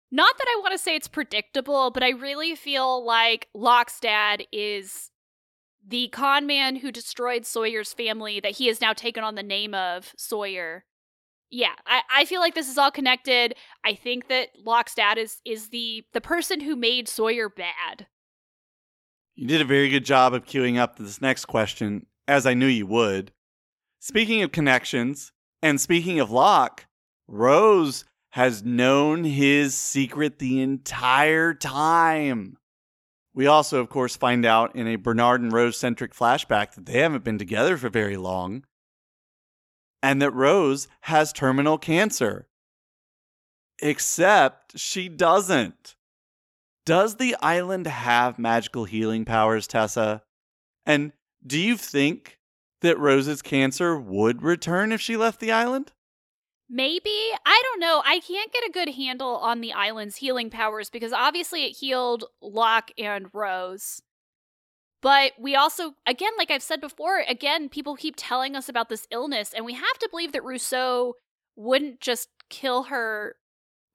not 0.10 0.38
that 0.38 0.48
I 0.48 0.62
want 0.62 0.72
to 0.72 0.78
say 0.78 0.96
it's 0.96 1.10
predictable, 1.10 1.92
but 1.92 2.04
I 2.04 2.12
really 2.12 2.56
feel 2.56 3.06
like 3.06 3.50
Locke's 3.54 4.00
dad 4.00 4.46
is 4.54 5.12
the 5.88 6.10
con 6.10 6.46
man 6.46 6.78
who 6.78 6.92
destroyed 6.92 7.46
Sawyer's 7.46 7.94
family 7.94 8.40
that 8.42 8.54
he 8.54 8.68
has 8.68 8.82
now 8.82 8.94
taken 8.94 9.24
on 9.24 9.36
the 9.36 9.44
name 9.44 9.74
of 9.74 10.14
Sawyer. 10.18 10.84
Yeah, 11.50 11.74
I, 11.86 12.02
I 12.14 12.26
feel 12.26 12.42
like 12.42 12.56
this 12.56 12.70
is 12.70 12.78
all 12.78 12.92
connected. 12.92 13.56
I 13.86 13.94
think 13.94 14.28
that 14.28 14.50
Locke's 14.66 14.96
dad 14.96 15.18
is 15.18 15.38
is 15.46 15.70
the 15.70 16.04
the 16.14 16.20
person 16.20 16.60
who 16.60 16.76
made 16.76 17.08
Sawyer 17.08 17.48
bad. 17.48 18.08
You 19.36 19.48
did 19.48 19.62
a 19.62 19.66
very 19.66 19.90
good 19.90 20.04
job 20.04 20.34
of 20.34 20.46
queuing 20.46 20.78
up 20.78 20.98
this 20.98 21.22
next 21.22 21.46
question, 21.46 22.08
as 22.28 22.46
I 22.46 22.54
knew 22.54 22.68
you 22.68 22.88
would. 22.88 23.32
Speaking 24.00 24.42
of 24.42 24.52
connections, 24.52 25.32
and 25.62 25.80
speaking 25.80 26.20
of 26.20 26.32
Locke, 26.32 26.86
Rose 27.28 28.04
has 28.32 28.64
known 28.64 29.24
his 29.24 29.76
secret 29.76 30.40
the 30.40 30.62
entire 30.62 31.54
time. 31.54 32.58
We 33.38 33.46
also, 33.46 33.80
of 33.80 33.90
course, 33.90 34.16
find 34.16 34.48
out 34.48 34.76
in 34.76 34.88
a 34.88 34.96
Bernard 34.96 35.42
and 35.42 35.54
Rose 35.54 35.78
centric 35.78 36.16
flashback 36.16 36.74
that 36.74 36.88
they 36.88 37.02
haven't 37.02 37.24
been 37.24 37.38
together 37.38 37.78
for 37.78 37.88
very 37.88 38.18
long 38.18 38.64
and 40.02 40.20
that 40.24 40.32
Rose 40.32 40.88
has 41.02 41.32
terminal 41.32 41.78
cancer. 41.78 42.48
Except 43.80 44.80
she 44.80 45.08
doesn't. 45.08 45.96
Does 46.84 47.18
the 47.18 47.36
island 47.40 47.86
have 47.86 48.40
magical 48.40 48.86
healing 48.86 49.24
powers, 49.24 49.68
Tessa? 49.68 50.24
And 50.84 51.14
Do 51.46 51.60
you 51.60 51.78
think 51.78 52.40
that 52.82 52.98
Rose's 52.98 53.44
cancer 53.44 54.00
would 54.00 54.42
return 54.42 54.92
if 54.92 55.00
she 55.00 55.16
left 55.16 55.42
the 55.42 55.52
island? 55.52 55.92
Maybe. 56.70 57.16
I 57.46 57.62
don't 57.64 57.80
know. 57.80 58.02
I 58.06 58.20
can't 58.20 58.52
get 58.52 58.68
a 58.68 58.72
good 58.72 58.96
handle 58.96 59.38
on 59.38 59.62
the 59.62 59.74
island's 59.74 60.18
healing 60.18 60.50
powers 60.50 60.90
because 60.90 61.14
obviously 61.14 61.66
it 61.66 61.78
healed 61.78 62.26
Locke 62.42 62.92
and 62.98 63.28
Rose. 63.34 64.02
But 65.02 65.34
we 65.40 65.56
also, 65.56 65.94
again, 66.06 66.32
like 66.38 66.52
I've 66.52 66.64
said 66.64 66.82
before, 66.82 67.24
again, 67.28 67.70
people 67.70 67.96
keep 67.96 68.16
telling 68.18 68.56
us 68.56 68.68
about 68.68 68.90
this 68.90 69.08
illness, 69.12 69.54
and 69.54 69.66
we 69.66 69.74
have 69.74 70.00
to 70.00 70.10
believe 70.10 70.32
that 70.32 70.44
Rousseau 70.44 71.14
wouldn't 71.56 72.02
just 72.02 72.30
kill 72.50 72.84
her 72.84 73.36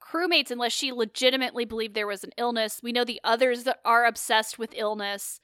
crewmates 0.01 0.51
unless 0.51 0.73
she 0.73 0.93
legitimately 0.93 1.65
believed 1.65 1.95
there 1.95 2.07
was 2.07 2.25
an 2.25 2.33
illness. 2.39 2.81
We 2.83 2.93
know 2.93 3.05
the 3.05 3.21
others 3.25 3.65
that 3.65 3.81
are 3.85 4.07
obsessed 4.07 4.59
with 4.59 4.75
illness. 4.77 5.41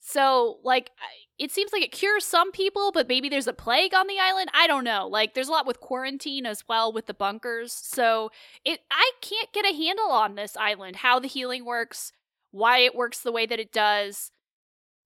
So, 0.00 0.58
like, 0.64 0.90
it 1.38 1.50
seems 1.50 1.72
like 1.72 1.82
it 1.82 1.92
cures 1.92 2.24
some 2.24 2.52
people, 2.52 2.90
but 2.92 3.08
maybe 3.08 3.28
there's 3.28 3.46
a 3.46 3.52
plague 3.52 3.94
on 3.94 4.06
the 4.06 4.18
island. 4.18 4.50
I 4.54 4.66
don't 4.66 4.84
know. 4.84 5.06
Like, 5.06 5.34
there's 5.34 5.48
a 5.48 5.52
lot 5.52 5.66
with 5.66 5.80
quarantine 5.80 6.46
as 6.46 6.64
well 6.68 6.92
with 6.92 7.06
the 7.06 7.14
bunkers. 7.14 7.72
So, 7.72 8.30
it 8.64 8.80
I 8.90 9.12
can't 9.20 9.52
get 9.52 9.66
a 9.66 9.76
handle 9.76 10.10
on 10.10 10.34
this 10.34 10.56
island, 10.56 10.96
how 10.96 11.18
the 11.20 11.28
healing 11.28 11.64
works, 11.64 12.12
why 12.50 12.78
it 12.78 12.94
works 12.94 13.20
the 13.20 13.32
way 13.32 13.46
that 13.46 13.60
it 13.60 13.72
does. 13.72 14.32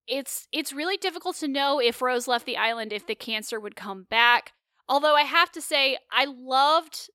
It's 0.07 0.47
it's 0.51 0.71
really 0.73 0.97
difficult 0.97 1.35
to 1.37 1.47
know 1.47 1.79
if 1.79 2.01
Rose 2.01 2.27
left 2.27 2.45
the 2.45 2.57
island 2.57 2.93
if 2.93 3.07
the 3.07 3.15
cancer 3.15 3.59
would 3.59 3.75
come 3.75 4.07
back. 4.09 4.53
Although 4.87 5.15
I 5.15 5.23
have 5.23 5.51
to 5.53 5.61
say 5.61 5.97
I 6.11 6.25
loved 6.25 7.09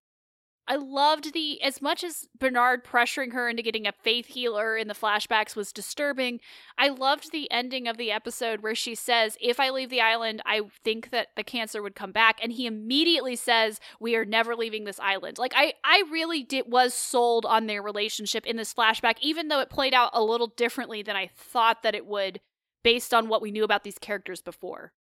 I 0.68 0.76
loved 0.76 1.32
the 1.32 1.60
as 1.62 1.82
much 1.82 2.04
as 2.04 2.28
Bernard 2.38 2.84
pressuring 2.84 3.32
her 3.32 3.48
into 3.48 3.62
getting 3.62 3.86
a 3.86 3.92
faith 3.92 4.26
healer 4.26 4.76
in 4.76 4.86
the 4.86 4.94
flashbacks 4.94 5.56
was 5.56 5.72
disturbing. 5.72 6.40
I 6.78 6.88
loved 6.88 7.32
the 7.32 7.50
ending 7.50 7.88
of 7.88 7.96
the 7.96 8.12
episode 8.12 8.60
where 8.60 8.74
she 8.74 8.94
says, 8.94 9.36
"If 9.40 9.58
I 9.58 9.70
leave 9.70 9.90
the 9.90 10.00
island, 10.00 10.42
I 10.46 10.62
think 10.84 11.10
that 11.10 11.28
the 11.34 11.42
cancer 11.42 11.82
would 11.82 11.96
come 11.96 12.12
back." 12.12 12.38
And 12.42 12.52
he 12.52 12.66
immediately 12.66 13.34
says, 13.34 13.80
"We 13.98 14.14
are 14.14 14.24
never 14.24 14.54
leaving 14.54 14.84
this 14.84 15.00
island." 15.00 15.38
Like 15.38 15.52
I 15.56 15.74
I 15.82 16.04
really 16.10 16.44
did 16.44 16.70
was 16.70 16.94
sold 16.94 17.44
on 17.46 17.66
their 17.66 17.82
relationship 17.82 18.46
in 18.46 18.56
this 18.56 18.72
flashback 18.72 19.16
even 19.20 19.48
though 19.48 19.60
it 19.60 19.70
played 19.70 19.94
out 19.94 20.10
a 20.12 20.22
little 20.22 20.46
differently 20.46 21.02
than 21.02 21.16
I 21.16 21.30
thought 21.34 21.82
that 21.82 21.94
it 21.94 22.06
would 22.06 22.40
based 22.82 23.12
on 23.12 23.28
what 23.28 23.42
we 23.42 23.50
knew 23.50 23.64
about 23.64 23.82
these 23.82 23.98
characters 23.98 24.40
before. 24.40 24.92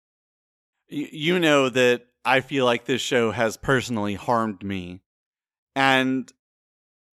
You 0.88 1.38
know 1.38 1.68
that 1.68 2.06
I 2.24 2.40
feel 2.40 2.64
like 2.64 2.86
this 2.86 3.02
show 3.02 3.30
has 3.32 3.56
personally 3.56 4.14
harmed 4.14 4.62
me 4.62 5.02
and 5.78 6.32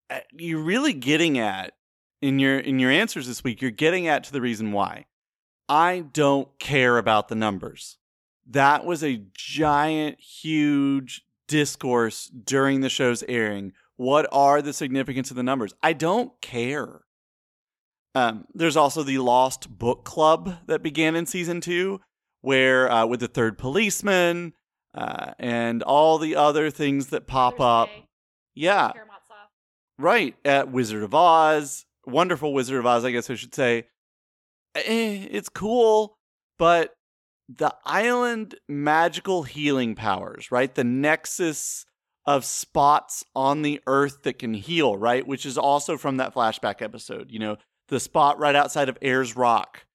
uh, 0.10 0.20
you're 0.34 0.64
really 0.64 0.94
getting 0.94 1.38
at 1.38 1.74
in 2.20 2.40
your 2.40 2.58
in 2.58 2.80
your 2.80 2.90
answers 2.90 3.28
this 3.28 3.44
week 3.44 3.62
you're 3.62 3.70
getting 3.70 4.08
at 4.08 4.24
to 4.24 4.34
the 4.34 4.42
reason 4.42 4.72
why. 4.72 5.06
I 5.70 6.06
don't 6.12 6.48
care 6.60 6.98
about 6.98 7.28
the 7.28 7.36
numbers. 7.36 7.98
That 8.48 8.86
was 8.86 9.04
a 9.04 9.24
giant 9.34 10.20
huge 10.20 11.24
discourse 11.48 12.28
during 12.28 12.82
the 12.82 12.90
show's 12.90 13.24
airing. 13.28 13.74
What 13.98 14.28
are 14.32 14.62
the 14.62 14.74
significance 14.74 15.30
of 15.30 15.38
the 15.38 15.44
numbers? 15.44 15.74
I 15.82 15.94
don't 15.94 16.32
care. 16.42 17.02
Um, 18.14 18.46
there's 18.54 18.78
also 18.78 19.04
the 19.04 19.20
lost 19.20 19.78
book 19.78 20.06
club 20.06 20.58
that 20.68 20.84
began 20.84 21.16
in 21.16 21.26
season 21.26 21.62
two 21.62 22.02
where 22.42 22.92
uh, 22.92 23.06
with 23.06 23.20
the 23.20 23.28
third 23.28 23.58
policeman 23.58 24.54
uh, 24.94 25.34
and 25.40 25.84
all 25.84 26.18
the 26.18 26.36
other 26.36 26.70
things 26.70 27.08
that 27.08 27.28
pop 27.28 27.60
up 27.60 27.90
yeah. 28.56 28.92
Right. 29.98 30.36
At 30.44 30.72
Wizard 30.72 31.04
of 31.04 31.14
Oz, 31.14 31.86
wonderful 32.06 32.54
Wizard 32.54 32.80
of 32.80 32.86
Oz, 32.86 33.06
I 33.06 33.12
guess 33.12 33.30
I 33.30 33.36
should 33.36 33.56
say. 33.56 33.88
Eh, 34.76 35.28
it's 35.32 35.50
cool, 35.50 36.18
but 36.58 36.94
the 37.48 37.74
island 37.86 38.56
magical 38.68 39.44
healing 39.44 39.96
powers, 39.96 40.52
right? 40.52 40.74
The 40.74 40.84
nexus 40.84 41.86
of 42.26 42.44
spots 42.44 43.24
on 43.36 43.62
the 43.62 43.80
earth 43.88 44.24
that 44.24 44.40
can 44.40 44.54
heal, 44.54 44.98
right? 44.98 45.26
Which 45.26 45.46
is 45.46 45.58
also 45.58 45.96
from 45.96 46.18
that 46.18 46.34
flashback 46.34 46.82
episode. 46.82 47.32
You 47.32 47.40
know, 47.40 47.58
the 47.88 48.00
spot 48.00 48.40
right 48.40 48.56
outside 48.56 48.90
of 48.90 48.98
Ayers 49.02 49.36
Rock 49.36 49.86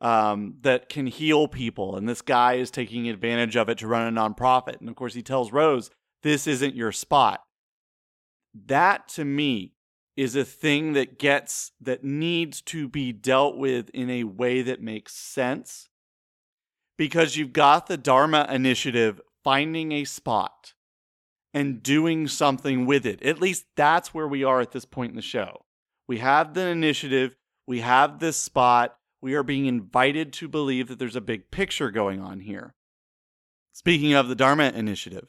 um, 0.00 0.56
that 0.62 0.88
can 0.88 1.06
heal 1.06 1.48
people. 1.48 1.96
And 1.96 2.08
this 2.08 2.22
guy 2.22 2.54
is 2.54 2.70
taking 2.70 3.08
advantage 3.08 3.56
of 3.56 3.68
it 3.68 3.78
to 3.78 3.86
run 3.86 4.16
a 4.16 4.20
nonprofit. 4.20 4.80
And 4.80 4.88
of 4.88 4.96
course, 4.96 5.14
he 5.14 5.22
tells 5.22 5.52
Rose, 5.52 5.90
this 6.22 6.46
isn't 6.46 6.74
your 6.74 6.92
spot 6.92 7.45
that 8.66 9.08
to 9.10 9.24
me 9.24 9.72
is 10.16 10.34
a 10.34 10.44
thing 10.44 10.94
that 10.94 11.18
gets 11.18 11.72
that 11.80 12.02
needs 12.02 12.60
to 12.62 12.88
be 12.88 13.12
dealt 13.12 13.56
with 13.56 13.90
in 13.90 14.08
a 14.08 14.24
way 14.24 14.62
that 14.62 14.80
makes 14.80 15.14
sense 15.14 15.88
because 16.96 17.36
you've 17.36 17.52
got 17.52 17.86
the 17.86 17.98
Dharma 17.98 18.46
initiative 18.50 19.20
finding 19.44 19.92
a 19.92 20.04
spot 20.04 20.72
and 21.52 21.82
doing 21.82 22.28
something 22.28 22.86
with 22.86 23.06
it. 23.06 23.22
At 23.22 23.40
least 23.40 23.66
that's 23.76 24.12
where 24.12 24.28
we 24.28 24.44
are 24.44 24.60
at 24.60 24.72
this 24.72 24.84
point 24.84 25.10
in 25.10 25.16
the 25.16 25.22
show. 25.22 25.64
We 26.08 26.18
have 26.18 26.54
the 26.54 26.66
initiative, 26.66 27.36
we 27.66 27.80
have 27.80 28.18
this 28.18 28.36
spot, 28.36 28.96
we 29.20 29.34
are 29.34 29.42
being 29.42 29.66
invited 29.66 30.32
to 30.34 30.48
believe 30.48 30.88
that 30.88 30.98
there's 30.98 31.16
a 31.16 31.20
big 31.20 31.50
picture 31.50 31.90
going 31.90 32.20
on 32.20 32.40
here. 32.40 32.74
Speaking 33.72 34.14
of 34.14 34.28
the 34.28 34.34
Dharma 34.34 34.72
initiative, 34.74 35.28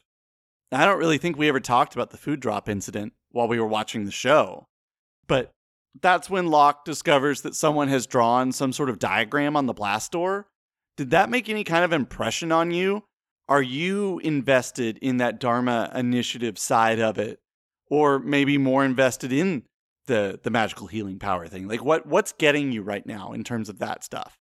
I 0.72 0.86
don't 0.86 1.00
really 1.00 1.18
think 1.18 1.38
we 1.38 1.48
ever 1.48 1.60
talked 1.60 1.94
about 1.94 2.10
the 2.10 2.18
food 2.18 2.40
drop 2.40 2.68
incident 2.68 3.14
while 3.32 3.48
we 3.48 3.60
were 3.60 3.68
watching 3.68 4.06
the 4.06 4.12
show. 4.12 4.66
But 5.28 5.52
that's 6.02 6.30
when 6.30 6.48
Locke 6.48 6.86
discovers 6.86 7.42
that 7.42 7.56
someone 7.56 7.88
has 7.88 8.06
drawn 8.06 8.52
some 8.52 8.74
sort 8.74 8.90
of 8.90 9.00
diagram 9.00 9.56
on 9.56 9.66
the 9.66 9.74
blast 9.74 10.12
door. 10.12 10.48
Did 10.96 11.12
that 11.12 11.30
make 11.30 11.48
any 11.48 11.64
kind 11.64 11.86
of 11.86 11.94
impression 11.94 12.52
on 12.52 12.72
you? 12.72 13.04
Are 13.48 13.62
you 13.62 14.20
invested 14.20 14.98
in 14.98 15.18
that 15.18 15.40
Dharma 15.40 15.92
initiative 15.96 16.58
side 16.58 17.00
of 17.00 17.18
it? 17.18 17.40
Or 17.90 18.20
maybe 18.20 18.58
more 18.58 18.84
invested 18.84 19.32
in 19.32 19.64
the 20.08 20.40
the 20.44 20.50
magical 20.50 20.88
healing 20.88 21.20
power 21.20 21.48
thing? 21.48 21.68
Like 21.68 21.84
what 21.84 22.06
what's 22.06 22.34
getting 22.34 22.74
you 22.74 22.82
right 22.82 23.06
now 23.06 23.32
in 23.32 23.46
terms 23.46 23.70
of 23.70 23.80
that 23.80 24.04
stuff? 24.04 24.38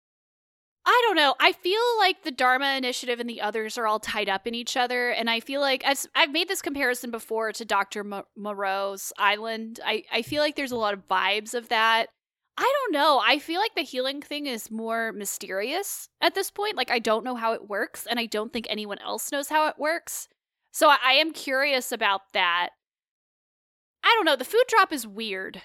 I 0.85 1.03
don't 1.07 1.17
know. 1.17 1.35
I 1.39 1.53
feel 1.53 1.81
like 1.99 2.23
the 2.23 2.33
Dharma 2.33 2.77
Initiative 2.77 3.21
and 3.21 3.31
the 3.31 3.41
others 3.41 3.79
are 3.79 3.87
all 3.87 4.01
tied 4.01 4.29
up 4.29 4.47
in 4.49 4.55
each 4.55 4.77
other, 4.77 5.11
and 5.11 5.31
I 5.31 5.39
feel 5.39 5.61
like 5.61 5.85
I've 5.87 6.05
I've 6.15 6.33
made 6.33 6.49
this 6.49 6.62
comparison 6.62 7.11
before 7.12 7.53
to 7.53 7.65
Doctor 7.65 8.05
Moreau's 8.37 9.12
Island. 9.17 9.79
I 9.85 10.05
I 10.12 10.23
feel 10.23 10.43
like 10.43 10.57
there's 10.57 10.73
a 10.73 10.77
lot 10.77 10.95
of 10.95 11.07
vibes 11.09 11.55
of 11.55 11.69
that. 11.69 12.07
I 12.59 12.62
don't 12.62 12.93
know. 12.93 13.23
I 13.25 13.39
feel 13.39 13.61
like 13.61 13.75
the 13.77 13.83
healing 13.83 14.21
thing 14.21 14.47
is 14.47 14.71
more 14.71 15.12
mysterious 15.12 16.09
at 16.21 16.35
this 16.35 16.51
point. 16.51 16.77
Like 16.77 16.91
I 16.91 16.99
don't 16.99 17.25
know 17.25 17.37
how 17.37 17.53
it 17.53 17.69
works, 17.69 18.07
and 18.11 18.19
I 18.19 18.27
don't 18.27 18.53
think 18.53 18.67
anyone 18.69 18.99
else 18.99 19.31
knows 19.31 19.49
how 19.49 19.69
it 19.69 19.79
works. 19.79 20.27
So 20.73 20.89
I, 20.89 20.99
I 21.05 21.12
am 21.15 21.33
curious 21.33 21.93
about 21.93 22.23
that. 22.33 22.71
I 24.03 24.12
don't 24.17 24.25
know. 24.25 24.37
The 24.37 24.45
food 24.45 24.65
drop 24.69 24.93
is 24.93 25.07
weird 25.07 25.62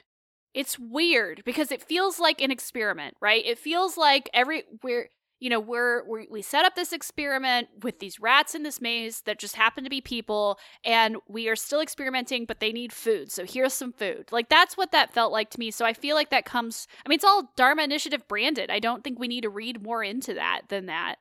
it's 0.57 0.79
weird 0.79 1.43
because 1.45 1.71
it 1.71 1.83
feels 1.83 2.19
like 2.19 2.41
an 2.41 2.49
experiment, 2.49 3.15
right? 3.21 3.45
It 3.45 3.59
feels 3.59 3.95
like 3.95 4.27
every 4.33 4.63
we're 4.81 5.09
you 5.39 5.51
know 5.51 5.59
we're, 5.59 6.03
we're 6.07 6.25
we 6.31 6.41
set 6.41 6.65
up 6.65 6.73
this 6.73 6.91
experiment 6.91 7.67
with 7.83 7.99
these 7.99 8.19
rats 8.19 8.55
in 8.55 8.63
this 8.63 8.81
maze 8.81 9.21
that 9.21 9.37
just 9.37 9.55
happen 9.55 9.83
to 9.83 9.89
be 9.91 10.01
people 10.01 10.57
and 10.83 11.17
we 11.27 11.47
are 11.47 11.55
still 11.55 11.79
experimenting 11.79 12.45
but 12.45 12.59
they 12.59 12.71
need 12.71 12.91
food. 12.91 13.31
So 13.31 13.45
here's 13.45 13.73
some 13.73 13.93
food. 13.93 14.29
Like 14.31 14.49
that's 14.49 14.75
what 14.75 14.91
that 14.93 15.13
felt 15.13 15.31
like 15.31 15.51
to 15.51 15.59
me. 15.59 15.69
So 15.69 15.85
i 15.85 15.93
feel 15.93 16.15
like 16.15 16.31
that 16.31 16.43
comes 16.43 16.87
i 17.05 17.09
mean 17.09 17.17
it's 17.17 17.23
all 17.23 17.51
dharma 17.55 17.83
initiative 17.83 18.27
branded. 18.27 18.71
I 18.71 18.79
don't 18.79 19.03
think 19.03 19.19
we 19.19 19.27
need 19.27 19.41
to 19.41 19.49
read 19.51 19.83
more 19.83 20.03
into 20.03 20.33
that 20.33 20.61
than 20.69 20.87
that. 20.87 21.17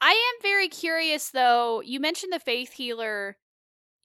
I 0.00 0.10
am 0.10 0.42
very 0.42 0.66
curious 0.66 1.30
though. 1.30 1.82
You 1.82 2.00
mentioned 2.00 2.32
the 2.32 2.40
faith 2.40 2.72
healer 2.72 3.36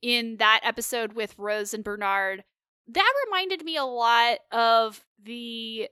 in 0.04 0.38
that 0.38 0.60
episode 0.62 1.14
with 1.14 1.34
rose 1.40 1.74
and 1.74 1.84
bernard 1.84 2.44
that 2.88 3.14
reminded 3.26 3.64
me 3.64 3.78
a 3.78 3.84
lot 3.84 4.40
of 4.52 5.04
the 5.24 5.90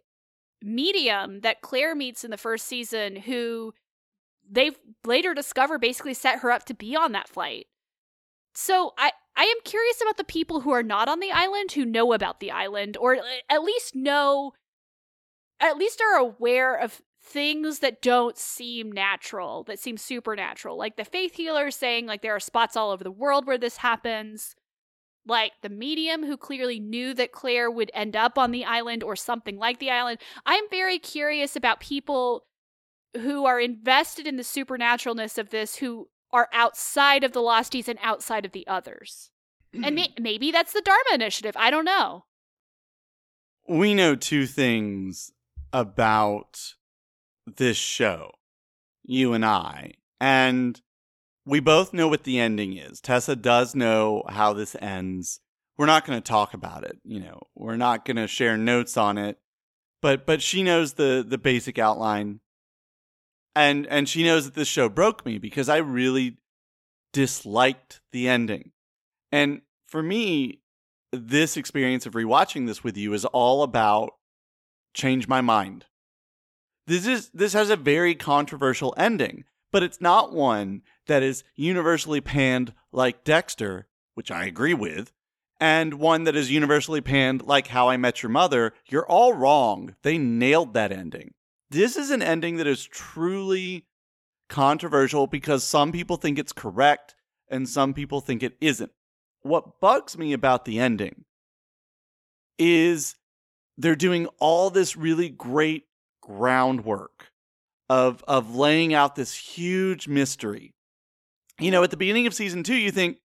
medium 0.62 1.42
that 1.42 1.62
Claire 1.62 1.96
meets 1.96 2.24
in 2.24 2.32
the 2.32 2.38
first 2.38 2.66
season, 2.66 3.16
who 3.16 3.74
they 4.50 4.72
later 5.06 5.34
discover 5.34 5.80
basically 5.80 6.14
set 6.14 6.40
her 6.40 6.52
up 6.52 6.66
to 6.66 6.74
be 6.74 6.96
on 6.96 7.12
that 7.14 7.30
flight. 7.30 7.68
So 8.54 8.94
I 8.98 9.12
I 9.36 9.44
am 9.44 9.58
curious 9.64 10.00
about 10.02 10.18
the 10.18 10.24
people 10.24 10.62
who 10.62 10.72
are 10.72 10.84
not 10.84 11.10
on 11.10 11.20
the 11.20 11.32
island 11.32 11.72
who 11.72 11.86
know 11.86 12.14
about 12.14 12.40
the 12.40 12.52
island 12.52 12.98
or 12.98 13.16
eh, 13.16 13.22
at 13.50 13.64
least 13.64 13.96
know 13.96 14.54
at 15.60 15.78
least 15.78 16.02
are 16.02 16.18
aware 16.18 16.76
of 16.76 17.02
things 17.26 17.80
that 17.80 18.02
don't 18.02 18.38
seem 18.38 18.92
natural, 18.92 19.64
that 19.64 19.80
seem 19.80 19.98
supernatural. 19.98 20.78
Like 20.78 20.98
the 20.98 21.06
faith 21.06 21.36
healer 21.36 21.72
saying 21.72 22.06
like 22.06 22.22
there 22.22 22.36
are 22.36 22.40
spots 22.40 22.76
all 22.76 22.92
over 22.92 23.04
the 23.04 23.12
world 23.12 23.48
where 23.48 23.58
this 23.58 23.78
happens 23.78 24.56
like 25.26 25.54
the 25.62 25.70
medium 25.70 26.26
who 26.26 26.38
clearly 26.38 26.80
knew 26.80 27.14
that 27.14 27.32
Claire 27.32 27.72
would 27.72 27.92
end 27.94 28.16
up 28.16 28.38
on 28.38 28.52
the 28.52 28.66
island 28.66 29.04
or 29.04 29.16
something 29.16 29.58
like 29.58 29.80
the 29.80 29.90
island. 29.90 30.20
I'm 30.46 30.66
very 30.70 31.00
curious 31.00 31.56
about 31.56 31.80
people 31.80 32.46
who 33.16 33.46
are 33.46 33.60
invested 33.60 34.28
in 34.28 34.38
the 34.38 34.44
supernaturalness 34.44 35.38
of 35.38 35.50
this 35.50 35.78
who 35.78 36.10
are 36.32 36.50
outside 36.52 37.24
of 37.24 37.32
the 37.32 37.40
Losties 37.40 37.88
and 37.88 38.00
outside 38.02 38.46
of 38.46 38.52
the 38.52 38.68
others. 38.68 39.30
and 39.74 39.86
hmm. 39.86 39.96
may- 39.96 40.14
maybe 40.20 40.52
that's 40.52 40.74
the 40.74 40.82
Dharma 40.82 41.14
Initiative. 41.14 41.56
I 41.58 41.72
don't 41.72 41.86
know. 41.86 42.26
We 43.68 43.94
know 43.94 44.16
two 44.16 44.46
things 44.46 45.32
about 45.72 46.60
this 47.46 47.78
show, 47.78 48.32
you 49.04 49.34
and 49.34 49.46
I, 49.46 49.94
and 50.20 50.82
we 51.46 51.60
both 51.60 51.94
know 51.94 52.08
what 52.08 52.24
the 52.24 52.40
ending 52.40 52.78
is. 52.78 53.02
Tessa 53.02 53.36
does 53.36 53.76
know 53.76 54.24
how 54.30 54.54
this 54.54 54.76
ends. 54.80 55.40
We're 55.78 55.86
not 55.86 56.06
going 56.06 56.22
to 56.22 56.28
talk 56.28 56.54
about 56.54 56.84
it, 56.84 56.98
you 57.04 57.20
know. 57.20 57.42
We're 57.56 57.78
not 57.78 58.06
going 58.06 58.18
to 58.18 58.28
share 58.28 58.58
notes 58.58 58.96
on 58.98 59.18
it. 59.18 59.40
But 60.02 60.26
but 60.26 60.42
she 60.42 60.64
knows 60.64 60.94
the 60.94 61.26
the 61.28 61.38
basic 61.38 61.80
outline. 61.80 62.42
And 63.56 63.88
and 63.88 64.08
she 64.08 64.24
knows 64.24 64.46
that 64.46 64.56
this 64.56 64.68
show 64.68 64.90
broke 64.90 65.26
me 65.26 65.38
because 65.38 65.70
I 65.70 65.78
really 65.78 66.38
disliked 67.14 68.02
the 68.12 68.28
ending. 68.28 68.72
And 69.32 69.62
for 69.88 70.04
me, 70.04 70.60
this 71.12 71.56
experience 71.56 72.06
of 72.06 72.14
rewatching 72.14 72.68
this 72.68 72.84
with 72.84 72.98
you 72.98 73.14
is 73.14 73.26
all 73.26 73.64
about 73.64 74.12
change 74.94 75.28
my 75.28 75.42
mind. 75.42 75.86
This 76.88 77.08
is 77.08 77.30
this 77.30 77.54
has 77.54 77.70
a 77.70 77.78
very 77.78 78.14
controversial 78.14 78.94
ending, 78.98 79.46
but 79.72 79.84
it's 79.84 80.02
not 80.02 80.34
one 80.34 80.82
that 81.08 81.24
is 81.24 81.44
universally 81.56 82.22
panned 82.22 82.74
like 82.92 83.24
Dexter, 83.24 83.88
which 84.14 84.32
I 84.32 84.46
agree 84.46 84.74
with, 84.74 85.12
and 85.60 85.96
one 85.96 86.24
that 86.26 86.36
is 86.36 86.52
universally 86.52 87.02
panned 87.02 87.44
like 87.44 87.68
How 87.68 87.90
I 87.90 87.98
Met 87.98 88.22
Your 88.24 88.30
Mother. 88.30 88.74
You're 88.86 89.08
all 89.08 89.34
wrong. 89.34 89.96
They 90.04 90.18
nailed 90.18 90.74
that 90.74 90.92
ending. 90.92 91.34
This 91.70 91.96
is 91.96 92.12
an 92.12 92.22
ending 92.22 92.58
that 92.58 92.68
is 92.68 92.84
truly 92.84 93.86
controversial 94.50 95.26
because 95.26 95.64
some 95.64 95.92
people 95.92 96.18
think 96.18 96.38
it's 96.38 96.52
correct 96.52 97.16
and 97.50 97.68
some 97.68 97.94
people 97.94 98.22
think 98.22 98.44
it 98.44 98.58
isn't. 98.62 98.92
What 99.42 99.80
bugs 99.80 100.18
me 100.18 100.34
about 100.34 100.66
the 100.66 100.80
ending 100.80 101.26
is 102.60 103.16
they're 103.78 103.96
doing 103.96 104.28
all 104.40 104.70
this 104.70 104.96
really 104.96 105.30
great 105.30 105.86
groundwork 106.22 107.32
of 107.90 108.24
of 108.28 108.56
laying 108.56 108.94
out 108.94 109.16
this 109.16 109.36
huge 109.36 110.08
mystery. 110.08 110.74
You 111.64 111.72
know, 111.72 111.84
at 111.84 111.92
the 111.92 111.98
beginning 111.98 112.28
of 112.28 112.34
season 112.34 112.62
2 112.64 112.76
you 112.76 112.92
think, 112.92 113.20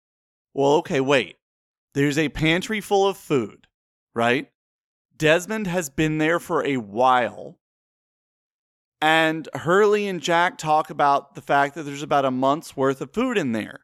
"Well, 0.54 0.74
okay, 0.74 1.00
wait. 1.00 1.38
There's 1.94 2.16
a 2.16 2.28
pantry 2.28 2.80
full 2.80 3.08
of 3.08 3.16
food, 3.16 3.66
right? 4.14 4.52
Desmond 5.16 5.66
has 5.66 5.90
been 5.90 6.18
there 6.18 6.38
for 6.38 6.64
a 6.64 6.76
while. 6.76 7.58
And 9.00 9.48
Hurley 9.54 10.06
and 10.06 10.20
Jack 10.20 10.56
talk 10.56 10.88
about 10.88 11.34
the 11.34 11.40
fact 11.40 11.74
that 11.74 11.82
there's 11.82 12.02
about 12.02 12.24
a 12.24 12.30
month's 12.30 12.76
worth 12.76 13.00
of 13.00 13.12
food 13.12 13.36
in 13.36 13.50
there. 13.50 13.80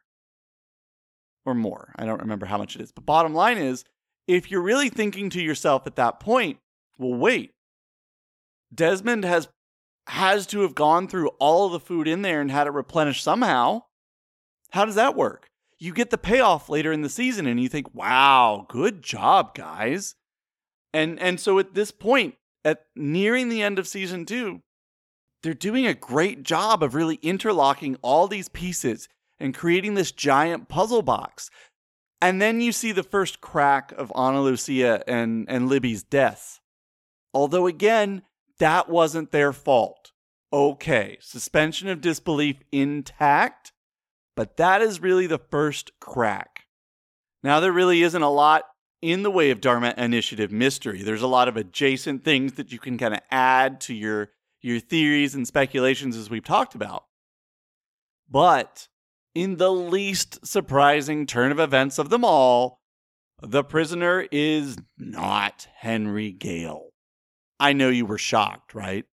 Or 1.45 1.53
more. 1.53 1.93
I 1.97 2.05
don't 2.05 2.21
remember 2.21 2.45
how 2.45 2.57
much 2.57 2.75
it 2.75 2.81
is. 2.81 2.93
But 2.93 3.05
bottom 3.05 3.33
line 3.33 3.57
is, 3.57 3.83
if 4.25 4.49
you're 4.49 4.61
really 4.61 4.89
thinking 4.89 5.29
to 5.31 5.41
yourself 5.41 5.85
at 5.85 5.97
that 5.97 6.21
point, 6.21 6.59
well, 6.97 7.13
wait. 7.13 7.51
Desmond 8.73 9.25
has 9.25 9.49
has 10.07 10.47
to 10.47 10.61
have 10.61 10.75
gone 10.75 11.09
through 11.09 11.29
all 11.39 11.65
of 11.65 11.73
the 11.73 11.79
food 11.79 12.07
in 12.07 12.21
there 12.21 12.39
and 12.39 12.51
had 12.51 12.67
it 12.67 12.71
replenished 12.71 13.23
somehow. 13.23 13.81
How 14.75 14.83
does 14.83 14.95
that 14.95 15.15
work? 15.15 15.47
You 15.79 15.93
get 15.93 16.09
the 16.09 16.17
payoff 16.17 16.67
later 16.67 16.91
in 16.91 17.01
the 17.01 17.07
season 17.07 17.47
and 17.47 17.61
you 17.61 17.69
think, 17.69 17.95
"Wow, 17.95 18.65
good 18.67 19.01
job, 19.01 19.55
guys." 19.55 20.15
And 20.93 21.17
and 21.17 21.39
so 21.39 21.59
at 21.59 21.75
this 21.75 21.91
point, 21.91 22.35
at 22.65 22.85
nearing 22.93 23.47
the 23.47 23.61
end 23.61 23.79
of 23.79 23.87
season 23.87 24.25
2, 24.25 24.61
they're 25.41 25.53
doing 25.53 25.87
a 25.87 25.93
great 25.93 26.43
job 26.43 26.83
of 26.83 26.93
really 26.93 27.19
interlocking 27.21 27.95
all 28.01 28.27
these 28.27 28.49
pieces 28.49 29.07
and 29.39 29.55
creating 29.55 29.93
this 29.93 30.11
giant 30.11 30.67
puzzle 30.67 31.01
box. 31.01 31.49
And 32.21 32.41
then 32.41 32.59
you 32.59 32.73
see 32.73 32.91
the 32.91 33.01
first 33.01 33.39
crack 33.39 33.93
of 33.93 34.11
Ana 34.13 34.41
Lucia 34.41 35.03
and, 35.07 35.45
and 35.47 35.69
Libby's 35.69 36.03
deaths. 36.03 36.59
Although, 37.33 37.65
again, 37.65 38.23
that 38.59 38.89
wasn't 38.89 39.31
their 39.31 39.53
fault. 39.53 40.11
Okay, 40.51 41.17
suspension 41.21 41.87
of 41.87 42.01
disbelief 42.01 42.57
intact, 42.73 43.71
but 44.35 44.57
that 44.57 44.81
is 44.81 45.01
really 45.01 45.27
the 45.27 45.39
first 45.39 45.91
crack. 45.99 46.65
Now, 47.43 47.59
there 47.59 47.71
really 47.71 48.01
isn't 48.01 48.21
a 48.21 48.29
lot 48.29 48.63
in 49.01 49.23
the 49.23 49.31
way 49.31 49.51
of 49.51 49.61
Dharma 49.61 49.93
Initiative 49.97 50.51
mystery. 50.51 51.03
There's 51.03 51.21
a 51.21 51.27
lot 51.27 51.47
of 51.47 51.57
adjacent 51.57 52.23
things 52.23 52.53
that 52.53 52.71
you 52.71 52.79
can 52.79 52.97
kind 52.97 53.13
of 53.13 53.21
add 53.29 53.79
to 53.81 53.93
your, 53.93 54.29
your 54.61 54.79
theories 54.79 55.35
and 55.35 55.47
speculations 55.47 56.17
as 56.17 56.29
we've 56.29 56.43
talked 56.43 56.75
about. 56.75 57.03
But 58.29 58.87
in 59.35 59.57
the 59.57 59.71
least 59.71 60.45
surprising 60.45 61.27
turn 61.27 61.51
of 61.51 61.59
events 61.59 61.99
of 61.99 62.09
them 62.09 62.25
all, 62.25 62.81
the 63.41 63.63
prisoner 63.63 64.25
is 64.31 64.77
not 64.97 65.67
Henry 65.75 66.31
Gale. 66.31 66.89
I 67.59 67.73
know 67.73 67.89
you 67.89 68.05
were 68.05 68.17
shocked, 68.17 68.73
right? 68.73 69.05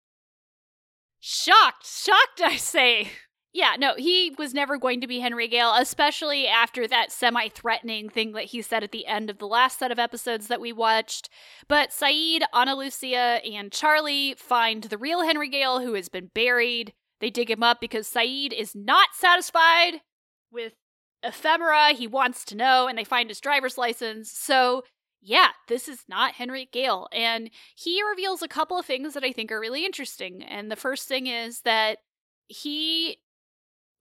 Shocked, 1.19 1.86
shocked, 1.86 2.41
I 2.41 2.55
say. 2.55 3.10
Yeah, 3.54 3.76
no, 3.78 3.96
he 3.98 4.34
was 4.38 4.54
never 4.54 4.78
going 4.78 5.02
to 5.02 5.08
be 5.08 5.20
Henry 5.20 5.48
Gale, 5.50 5.74
especially 5.78 6.48
after 6.48 6.88
that 6.88 7.12
semi 7.12 7.50
threatening 7.50 8.10
thing 8.10 8.32
that 8.32 8.46
he 8.46 8.62
said 8.62 8.84
at 8.84 8.94
the 8.94 9.06
end 9.06 9.30
of 9.30 9.40
the 9.40 9.48
last 9.48 9.80
set 9.80 9.92
of 9.92 10.00
episodes 10.00 10.48
that 10.48 10.62
we 10.62 10.72
watched. 10.72 11.30
But 11.68 11.90
Sayid, 11.90 12.44
Ana 12.54 12.76
Lucia, 12.76 13.42
and 13.44 13.72
Charlie 13.72 14.36
find 14.38 14.86
the 14.86 14.98
real 14.98 15.24
Henry 15.24 15.50
Gale 15.50 15.82
who 15.82 15.96
has 15.96 16.08
been 16.08 16.32
buried. 16.34 16.94
They 17.20 17.30
dig 17.30 17.52
him 17.52 17.62
up 17.62 17.82
because 17.82 18.10
Sayid 18.10 18.54
is 18.54 18.74
not 18.74 19.10
satisfied 19.14 20.02
with 20.50 20.74
ephemera. 21.22 21.90
He 21.90 22.08
wants 22.08 22.46
to 22.46 22.56
know, 22.56 22.88
and 22.88 22.98
they 22.98 23.04
find 23.04 23.30
his 23.30 23.42
driver's 23.42 23.78
license. 23.78 24.32
So 24.32 24.84
yeah, 25.22 25.50
this 25.68 25.88
is 25.88 26.06
not 26.08 26.34
Henry 26.34 26.70
Gale. 26.72 27.08
And 27.12 27.52
he 27.76 28.02
reveals 28.02 28.42
a 28.42 28.48
couple 28.48 28.80
of 28.80 28.86
things 28.86 29.14
that 29.14 29.24
I 29.24 29.32
think 29.32 29.52
are 29.52 29.60
really 29.60 29.86
interesting. 29.86 30.42
And 30.42 30.72
the 30.72 30.76
first 30.76 31.08
thing 31.08 31.28
is 31.28 31.62
that 31.62 32.00
he 32.48 33.18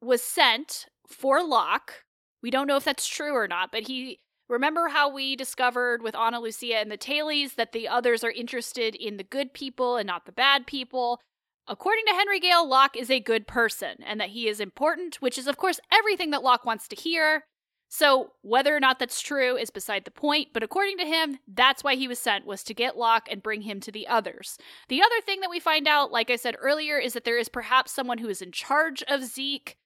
was 0.01 0.23
sent 0.23 0.87
for 1.07 1.43
Locke. 1.43 2.05
We 2.43 2.51
don't 2.51 2.67
know 2.67 2.77
if 2.77 2.85
that's 2.85 3.07
true 3.07 3.35
or 3.35 3.49
not, 3.49 3.71
but 3.73 3.87
he. 3.87 4.21
Remember 4.49 4.89
how 4.89 5.09
we 5.09 5.37
discovered 5.37 6.03
with 6.03 6.17
Ana 6.17 6.41
Lucia 6.41 6.79
and 6.79 6.91
the 6.91 6.99
Tailies 6.99 7.55
that 7.55 7.71
the 7.71 7.87
others 7.87 8.25
are 8.25 8.33
interested 8.33 8.97
in 8.97 9.17
the 9.17 9.23
good 9.23 9.55
people 9.55 9.97
and 9.97 10.09
not 10.09 10.27
the 10.27 10.33
bad 10.33 10.67
people? 10.67 11.21
According 11.69 12.05
to 12.07 12.15
Henry 12.15 12.41
Gale, 12.41 12.69
Locke 12.69 12.97
is 12.97 13.13
a 13.13 13.21
good 13.21 13.47
person 13.47 13.99
and 14.05 14.21
that 14.21 14.31
he 14.31 14.49
is 14.49 14.59
important, 14.59 15.23
which 15.23 15.39
is, 15.39 15.47
of 15.47 15.57
course, 15.57 15.79
everything 15.93 16.33
that 16.33 16.43
Locke 16.43 16.65
wants 16.65 16.89
to 16.89 16.97
hear. 16.97 17.45
So, 17.89 18.33
whether 18.43 18.75
or 18.75 18.81
not 18.81 18.99
that's 18.99 19.21
true 19.21 19.57
is 19.57 19.71
beside 19.71 20.05
the 20.05 20.13
point, 20.13 20.49
but 20.53 20.63
according 20.63 20.99
to 20.99 21.05
him, 21.05 21.39
that's 21.47 21.83
why 21.83 21.97
he 21.97 22.07
was 22.07 22.21
sent 22.21 22.47
was 22.47 22.63
to 22.65 22.75
get 22.75 22.97
Locke 22.97 23.29
and 23.31 23.43
bring 23.43 23.63
him 23.63 23.81
to 23.81 23.93
the 23.93 24.07
others. 24.07 24.59
The 24.89 25.03
other 25.03 25.21
thing 25.21 25.41
that 25.41 25.51
we 25.51 25.59
find 25.59 25.89
out, 25.89 26.13
like 26.13 26.31
I 26.31 26.37
said 26.37 26.57
earlier, 26.61 26.99
is 26.99 27.15
that 27.15 27.25
there 27.25 27.39
is 27.39 27.49
perhaps 27.49 27.93
someone 27.93 28.19
who 28.19 28.29
is 28.29 28.43
in 28.43 28.53
charge 28.53 29.03
of 29.09 29.25
Zeke, 29.25 29.77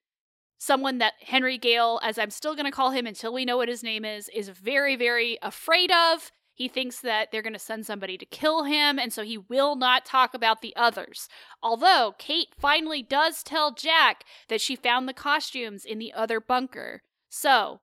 someone 0.57 0.97
that 0.99 1.13
Henry 1.21 1.57
Gale, 1.57 1.99
as 2.03 2.17
I'm 2.17 2.31
still 2.31 2.55
going 2.55 2.65
to 2.65 2.71
call 2.71 2.91
him 2.91 3.05
until 3.05 3.33
we 3.33 3.45
know 3.45 3.57
what 3.57 3.69
his 3.69 3.83
name 3.83 4.05
is, 4.05 4.29
is 4.29 4.49
very 4.49 4.95
very 4.95 5.37
afraid 5.41 5.91
of. 5.91 6.31
He 6.55 6.69
thinks 6.69 7.01
that 7.01 7.31
they're 7.31 7.41
going 7.41 7.51
to 7.51 7.59
send 7.59 7.85
somebody 7.85 8.17
to 8.17 8.25
kill 8.25 8.63
him, 8.63 8.97
and 8.97 9.11
so 9.11 9.23
he 9.23 9.37
will 9.37 9.75
not 9.75 10.05
talk 10.05 10.33
about 10.33 10.61
the 10.61 10.73
others. 10.77 11.27
Although 11.61 12.15
Kate 12.17 12.55
finally 12.57 13.03
does 13.03 13.43
tell 13.43 13.73
Jack 13.73 14.23
that 14.47 14.61
she 14.61 14.77
found 14.77 15.07
the 15.07 15.13
costumes 15.13 15.83
in 15.83 15.99
the 15.99 16.13
other 16.13 16.39
bunker. 16.39 17.01
So, 17.27 17.81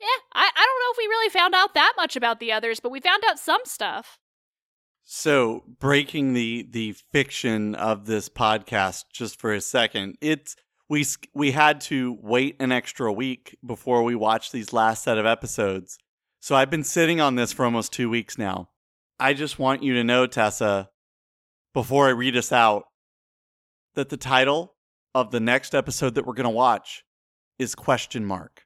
yeah, 0.00 0.06
I, 0.32 0.50
I 0.56 0.66
don't 0.66 0.80
know 0.80 0.92
if 0.92 0.96
we 0.96 1.06
really 1.06 1.28
found 1.28 1.54
out 1.54 1.74
that 1.74 1.92
much 1.98 2.16
about 2.16 2.40
the 2.40 2.50
others, 2.50 2.80
but 2.80 2.90
we 2.90 2.98
found 2.98 3.22
out 3.28 3.38
some 3.38 3.60
stuff. 3.64 4.18
So, 5.02 5.64
breaking 5.78 6.32
the 6.32 6.66
the 6.70 6.92
fiction 7.12 7.74
of 7.74 8.06
this 8.06 8.30
podcast 8.30 9.04
just 9.12 9.38
for 9.38 9.52
a 9.52 9.60
second, 9.60 10.16
it's 10.22 10.56
we 10.88 11.04
we 11.34 11.52
had 11.52 11.80
to 11.82 12.18
wait 12.20 12.56
an 12.60 12.72
extra 12.72 13.12
week 13.12 13.56
before 13.64 14.02
we 14.02 14.14
watched 14.14 14.52
these 14.52 14.72
last 14.72 15.04
set 15.04 15.18
of 15.18 15.26
episodes. 15.26 15.98
So 16.40 16.54
I've 16.54 16.70
been 16.70 16.84
sitting 16.84 17.20
on 17.20 17.36
this 17.36 17.52
for 17.52 17.64
almost 17.64 17.92
2 17.92 18.10
weeks 18.10 18.36
now. 18.36 18.68
I 19.18 19.32
just 19.32 19.58
want 19.58 19.82
you 19.82 19.94
to 19.94 20.04
know 20.04 20.26
Tessa 20.26 20.90
before 21.72 22.06
I 22.06 22.10
read 22.10 22.36
us 22.36 22.52
out 22.52 22.84
that 23.94 24.10
the 24.10 24.16
title 24.16 24.74
of 25.14 25.30
the 25.30 25.40
next 25.40 25.74
episode 25.74 26.14
that 26.16 26.26
we're 26.26 26.34
going 26.34 26.44
to 26.44 26.50
watch 26.50 27.04
is 27.58 27.74
question 27.74 28.24
mark. 28.24 28.64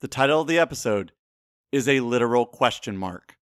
The 0.00 0.08
title 0.08 0.42
of 0.42 0.46
the 0.46 0.58
episode 0.58 1.12
is 1.72 1.88
a 1.88 2.00
literal 2.00 2.46
question 2.46 2.96
mark. 2.96 3.36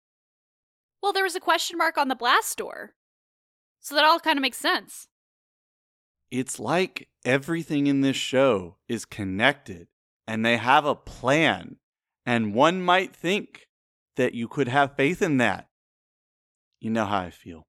Well, 1.02 1.12
there 1.12 1.24
was 1.24 1.36
a 1.36 1.40
question 1.40 1.78
mark 1.78 1.98
on 1.98 2.08
the 2.08 2.16
blast 2.16 2.58
door. 2.58 2.94
So 3.80 3.94
that 3.94 4.04
all 4.04 4.18
kind 4.20 4.38
of 4.38 4.42
makes 4.42 4.58
sense. 4.58 5.08
It's 6.30 6.58
like 6.58 7.07
everything 7.24 7.86
in 7.86 8.00
this 8.00 8.16
show 8.16 8.76
is 8.88 9.04
connected 9.04 9.88
and 10.26 10.44
they 10.44 10.56
have 10.56 10.84
a 10.84 10.94
plan. 10.94 11.76
And 12.26 12.54
one 12.54 12.82
might 12.82 13.14
think 13.14 13.68
that 14.16 14.34
you 14.34 14.48
could 14.48 14.68
have 14.68 14.96
faith 14.96 15.22
in 15.22 15.38
that. 15.38 15.68
You 16.80 16.90
know 16.90 17.06
how 17.06 17.20
I 17.20 17.30
feel. 17.30 17.66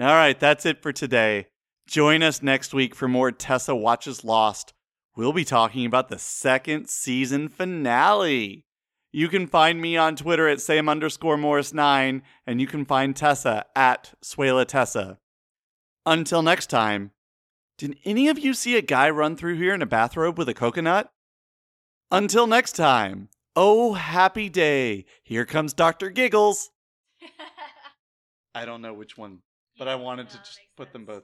All 0.00 0.06
right, 0.06 0.38
that's 0.38 0.66
it 0.66 0.82
for 0.82 0.92
today. 0.92 1.46
Join 1.86 2.22
us 2.22 2.42
next 2.42 2.74
week 2.74 2.94
for 2.94 3.06
more 3.06 3.30
Tessa 3.30 3.74
Watches 3.74 4.24
Lost 4.24 4.74
we'll 5.16 5.32
be 5.32 5.44
talking 5.44 5.86
about 5.86 6.08
the 6.08 6.18
second 6.18 6.88
season 6.88 7.48
finale. 7.48 8.66
You 9.12 9.28
can 9.28 9.46
find 9.46 9.80
me 9.80 9.96
on 9.96 10.16
Twitter 10.16 10.48
at 10.48 10.60
Sam 10.60 10.88
underscore 10.88 11.36
Morris9, 11.36 12.22
and 12.46 12.60
you 12.60 12.66
can 12.66 12.84
find 12.84 13.14
Tessa 13.14 13.64
at 13.76 14.14
Suela 14.24 14.66
Tessa. 14.66 15.18
Until 16.04 16.42
next 16.42 16.66
time, 16.66 17.12
Did 17.76 17.98
any 18.04 18.28
of 18.28 18.38
you 18.38 18.54
see 18.54 18.76
a 18.76 18.82
guy 18.82 19.10
run 19.10 19.36
through 19.36 19.56
here 19.56 19.74
in 19.74 19.82
a 19.82 19.86
bathrobe 19.86 20.38
with 20.38 20.48
a 20.48 20.54
coconut? 20.54 21.10
Until 22.10 22.46
next 22.46 22.72
time. 22.72 23.28
Oh, 23.56 23.94
happy 23.94 24.48
day. 24.48 25.04
Here 25.22 25.44
comes 25.44 25.72
Dr. 25.72 26.10
Giggles. 26.10 26.70
I 28.54 28.64
don't 28.64 28.82
know 28.82 28.94
which 28.94 29.16
one, 29.16 29.38
but 29.78 29.88
I 29.88 29.94
wanted 29.94 30.28
to 30.30 30.38
just 30.38 30.58
put 30.76 30.92
them 30.92 31.04
both 31.04 31.22